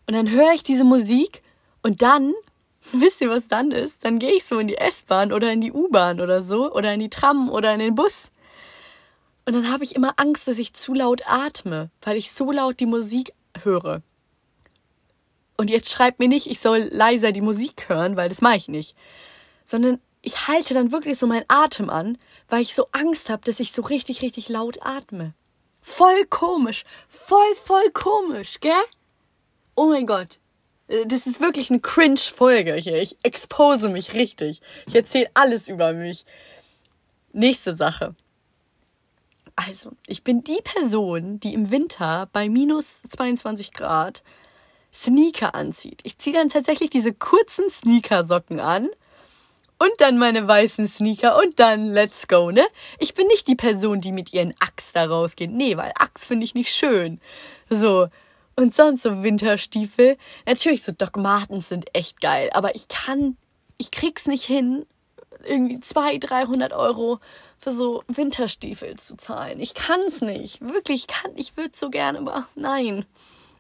Und 0.08 0.14
dann 0.14 0.32
höre 0.32 0.54
ich 0.54 0.64
diese 0.64 0.86
Musik 0.86 1.44
und 1.84 2.02
dann, 2.02 2.34
wisst 2.94 3.22
ihr, 3.22 3.30
was 3.30 3.48
dann 3.48 3.72
ist? 3.72 4.04
Dann 4.06 4.20
gehe 4.20 4.34
ich 4.34 4.46
so 4.46 4.60
in 4.60 4.68
die 4.68 4.78
S-Bahn 4.78 5.32
oder 5.34 5.52
in 5.52 5.62
die 5.62 5.72
U-Bahn 5.72 6.22
oder 6.22 6.42
so 6.42 6.74
oder 6.74 6.94
in 6.94 7.02
die 7.02 7.10
Tram 7.10 7.50
oder 7.50 7.74
in 7.74 7.80
den 7.80 7.96
Bus. 7.96 8.32
Und 9.46 9.54
dann 9.54 9.72
habe 9.72 9.84
ich 9.84 9.96
immer 9.96 10.14
Angst, 10.18 10.48
dass 10.48 10.58
ich 10.58 10.74
zu 10.74 10.94
laut 10.94 11.22
atme, 11.26 11.90
weil 12.02 12.18
ich 12.18 12.32
so 12.32 12.52
laut 12.52 12.80
die 12.80 12.86
Musik 12.86 13.34
höre. 13.64 14.02
Und 15.58 15.70
jetzt 15.70 15.90
schreibt 15.90 16.20
mir 16.20 16.28
nicht, 16.28 16.48
ich 16.48 16.60
soll 16.60 16.90
leiser 16.92 17.32
die 17.32 17.42
Musik 17.42 17.90
hören, 17.90 18.16
weil 18.16 18.30
das 18.30 18.42
mache 18.42 18.58
ich 18.58 18.68
nicht. 18.68 18.96
Sondern 19.66 20.00
ich 20.22 20.48
halte 20.48 20.74
dann 20.74 20.92
wirklich 20.92 21.18
so 21.18 21.28
meinen 21.28 21.46
Atem 21.48 21.90
an, 21.90 22.18
weil 22.50 22.62
ich 22.62 22.76
so 22.76 22.88
Angst 22.92 23.30
habe, 23.30 23.44
dass 23.44 23.60
ich 23.60 23.72
so 23.72 23.82
richtig, 23.82 24.22
richtig 24.22 24.50
laut 24.50 24.80
atme. 24.82 25.34
Voll 25.82 26.26
komisch. 26.26 26.84
Voll, 27.08 27.56
voll 27.64 27.90
komisch, 27.92 28.60
gell? 28.60 28.74
Oh 29.78 29.86
mein 29.86 30.08
Gott. 30.08 30.40
Äh, 30.88 31.06
das 31.06 31.28
ist 31.28 31.40
wirklich 31.40 31.70
eine 31.70 31.80
Cringe-Folge 31.80 32.74
hier. 32.74 33.02
Ich 33.02 33.18
expose 33.24 33.90
mich 33.90 34.14
richtig. 34.14 34.60
Ich 34.88 34.96
erzähle 34.96 35.30
alles 35.36 35.70
über 35.70 35.94
mich. 35.94 36.26
Nächste 37.32 37.76
Sache. 37.76 38.16
Also, 39.56 39.92
ich 40.08 40.24
bin 40.24 40.44
die 40.44 40.62
Person, 40.64 41.40
die 41.40 41.54
im 41.54 41.70
Winter 41.70 42.28
bei 42.34 42.50
minus 42.50 43.04
22 43.04 43.72
Grad 43.72 44.24
Sneaker 44.92 45.54
anzieht. 45.54 46.02
Ich 46.04 46.18
ziehe 46.18 46.36
dann 46.36 46.50
tatsächlich 46.50 46.90
diese 46.90 47.14
kurzen 47.14 47.70
Sneakersocken 47.70 48.60
an 48.60 48.90
und 49.78 49.92
dann 50.00 50.18
meine 50.18 50.48
weißen 50.48 50.88
Sneaker 50.88 51.38
und 51.38 51.60
dann 51.60 51.92
let's 51.92 52.28
go, 52.28 52.50
ne? 52.50 52.66
Ich 52.98 53.14
bin 53.14 53.28
nicht 53.28 53.48
die 53.48 53.56
Person, 53.56 54.02
die 54.02 54.12
mit 54.12 54.34
ihren 54.34 54.56
Axt 54.60 54.96
da 54.96 55.06
rausgeht. 55.06 55.52
Nee, 55.52 55.78
weil 55.78 55.92
Axt 56.00 56.26
finde 56.26 56.46
ich 56.46 56.56
nicht 56.56 56.74
schön. 56.74 57.22
So, 57.70 58.08
und 58.58 58.76
sonst 58.76 59.04
so 59.04 59.24
Winterstiefel. 59.24 60.18
Natürlich, 60.46 60.84
so 60.84 60.92
Doc 60.92 61.16
Martens 61.16 61.70
sind 61.70 61.96
echt 61.96 62.20
geil, 62.20 62.50
aber 62.54 62.76
ich 62.76 62.88
kann, 62.90 63.38
ich 63.78 63.92
krieg's 63.92 64.28
nicht 64.28 64.44
hin, 64.44 64.86
irgendwie 65.46 65.80
200, 65.80 66.30
300 66.30 66.74
Euro 66.74 67.20
für 67.60 67.72
so 67.72 68.04
Winterstiefel 68.08 68.98
zu 68.98 69.16
zahlen. 69.16 69.60
Ich 69.60 69.74
kann's 69.74 70.22
nicht. 70.22 70.62
Wirklich, 70.62 71.02
ich 71.02 71.08
kann, 71.08 71.32
ich 71.36 71.56
würde 71.56 71.72
so 71.74 71.90
gerne, 71.90 72.20
aber 72.20 72.48
nein. 72.56 73.06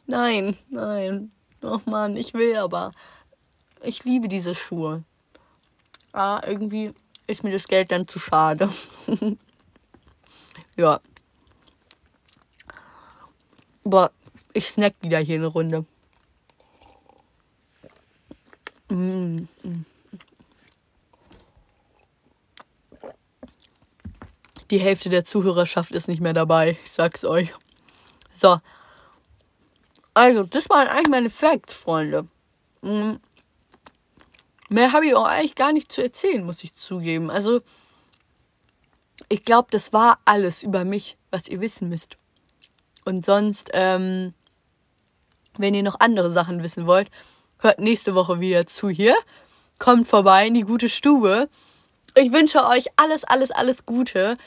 Nein, 0.07 0.57
nein. 0.69 1.31
Och 1.63 1.85
man, 1.85 2.15
ich 2.15 2.33
will 2.33 2.55
aber. 2.57 2.91
Ich 3.83 4.03
liebe 4.03 4.27
diese 4.27 4.55
Schuhe. 4.55 5.03
Ah, 6.13 6.41
irgendwie 6.45 6.93
ist 7.27 7.43
mir 7.43 7.51
das 7.51 7.67
Geld 7.67 7.91
dann 7.91 8.07
zu 8.07 8.19
schade. 8.19 8.69
ja. 10.77 10.99
Boah, 13.83 14.11
ich 14.57 14.67
snack 14.67 14.95
wieder 15.01 15.19
hier 15.19 15.35
eine 15.35 15.47
Runde. 15.47 15.85
Die 24.69 24.79
Hälfte 24.79 25.09
der 25.09 25.23
Zuhörerschaft 25.23 25.91
ist 25.91 26.07
nicht 26.07 26.21
mehr 26.21 26.33
dabei. 26.33 26.77
Ich 26.83 26.91
sag's 26.91 27.23
euch. 27.23 27.53
So. 28.31 28.59
Also, 30.13 30.43
das 30.43 30.69
waren 30.69 30.87
eigentlich 30.87 31.09
meine 31.09 31.29
Facts, 31.29 31.75
Freunde. 31.75 32.27
Mm. 32.81 33.15
Mehr 34.69 34.91
habe 34.91 35.05
ich 35.05 35.15
auch 35.15 35.25
eigentlich 35.25 35.55
gar 35.55 35.71
nicht 35.71 35.91
zu 35.91 36.01
erzählen, 36.01 36.43
muss 36.43 36.63
ich 36.63 36.73
zugeben. 36.73 37.29
Also, 37.29 37.61
ich 39.29 39.43
glaube, 39.45 39.67
das 39.71 39.93
war 39.93 40.19
alles 40.25 40.63
über 40.63 40.83
mich, 40.85 41.17
was 41.29 41.47
ihr 41.47 41.61
wissen 41.61 41.89
müsst. 41.89 42.17
Und 43.05 43.25
sonst 43.25 43.69
ähm, 43.73 44.33
wenn 45.59 45.73
ihr 45.73 45.83
noch 45.83 45.99
andere 45.99 46.29
Sachen 46.29 46.63
wissen 46.63 46.87
wollt, 46.87 47.09
hört 47.59 47.79
nächste 47.79 48.15
Woche 48.15 48.39
wieder 48.39 48.65
zu 48.65 48.89
hier. 48.89 49.15
Kommt 49.79 50.07
vorbei 50.07 50.47
in 50.47 50.53
die 50.53 50.61
gute 50.61 50.89
Stube. 50.89 51.49
Ich 52.15 52.31
wünsche 52.31 52.65
euch 52.65 52.87
alles, 52.95 53.23
alles, 53.23 53.51
alles 53.51 53.85
Gute. 53.85 54.37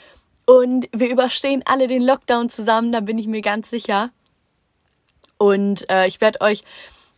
Und 0.46 0.88
wir 0.92 1.10
überstehen 1.10 1.62
alle 1.66 1.86
den 1.86 2.02
Lockdown 2.02 2.50
zusammen, 2.50 2.92
da 2.92 3.00
bin 3.00 3.18
ich 3.18 3.26
mir 3.26 3.42
ganz 3.42 3.70
sicher. 3.70 4.10
Und 5.38 5.88
äh, 5.88 6.06
ich 6.06 6.20
werde 6.20 6.40
euch, 6.40 6.64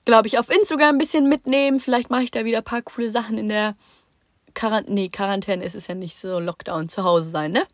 glaube 0.04 0.28
ich, 0.28 0.38
auf 0.38 0.50
Instagram 0.50 0.96
ein 0.96 0.98
bisschen 0.98 1.28
mitnehmen. 1.28 1.80
Vielleicht 1.80 2.10
mache 2.10 2.24
ich 2.24 2.30
da 2.30 2.44
wieder 2.44 2.58
ein 2.58 2.64
paar 2.64 2.82
coole 2.82 3.10
Sachen 3.10 3.38
in 3.38 3.48
der 3.48 3.74
Quarant 4.54 4.90
nee, 4.90 5.08
Quarantäne 5.08 5.64
ist 5.64 5.74
es 5.74 5.86
ja 5.86 5.94
nicht 5.94 6.18
so 6.18 6.38
Lockdown 6.38 6.88
zu 6.88 7.04
Hause 7.04 7.30
sein, 7.30 7.52
ne? 7.52 7.66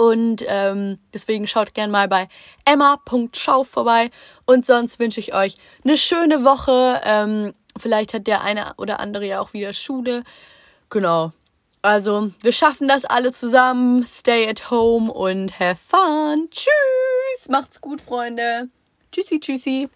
Und 0.00 0.44
ähm, 0.46 1.00
deswegen 1.12 1.48
schaut 1.48 1.74
gerne 1.74 1.90
mal 1.90 2.06
bei 2.06 2.28
emma.schau 2.64 3.64
vorbei. 3.64 4.10
Und 4.46 4.64
sonst 4.64 5.00
wünsche 5.00 5.18
ich 5.18 5.34
euch 5.34 5.56
eine 5.84 5.98
schöne 5.98 6.44
Woche. 6.44 7.00
Ähm, 7.04 7.52
vielleicht 7.76 8.14
hat 8.14 8.28
der 8.28 8.42
eine 8.42 8.74
oder 8.76 9.00
andere 9.00 9.26
ja 9.26 9.40
auch 9.40 9.54
wieder 9.54 9.72
Schule. 9.72 10.22
Genau. 10.88 11.32
Also, 11.82 12.30
wir 12.42 12.52
schaffen 12.52 12.86
das 12.86 13.04
alle 13.04 13.32
zusammen. 13.32 14.04
Stay 14.06 14.48
at 14.48 14.70
home 14.70 15.12
und 15.12 15.58
have 15.58 15.80
fun. 15.84 16.48
Tschüss. 16.50 17.48
Macht's 17.48 17.80
gut, 17.80 18.00
Freunde. 18.00 18.68
Tschüssi, 19.10 19.40
tschüssi. 19.40 19.88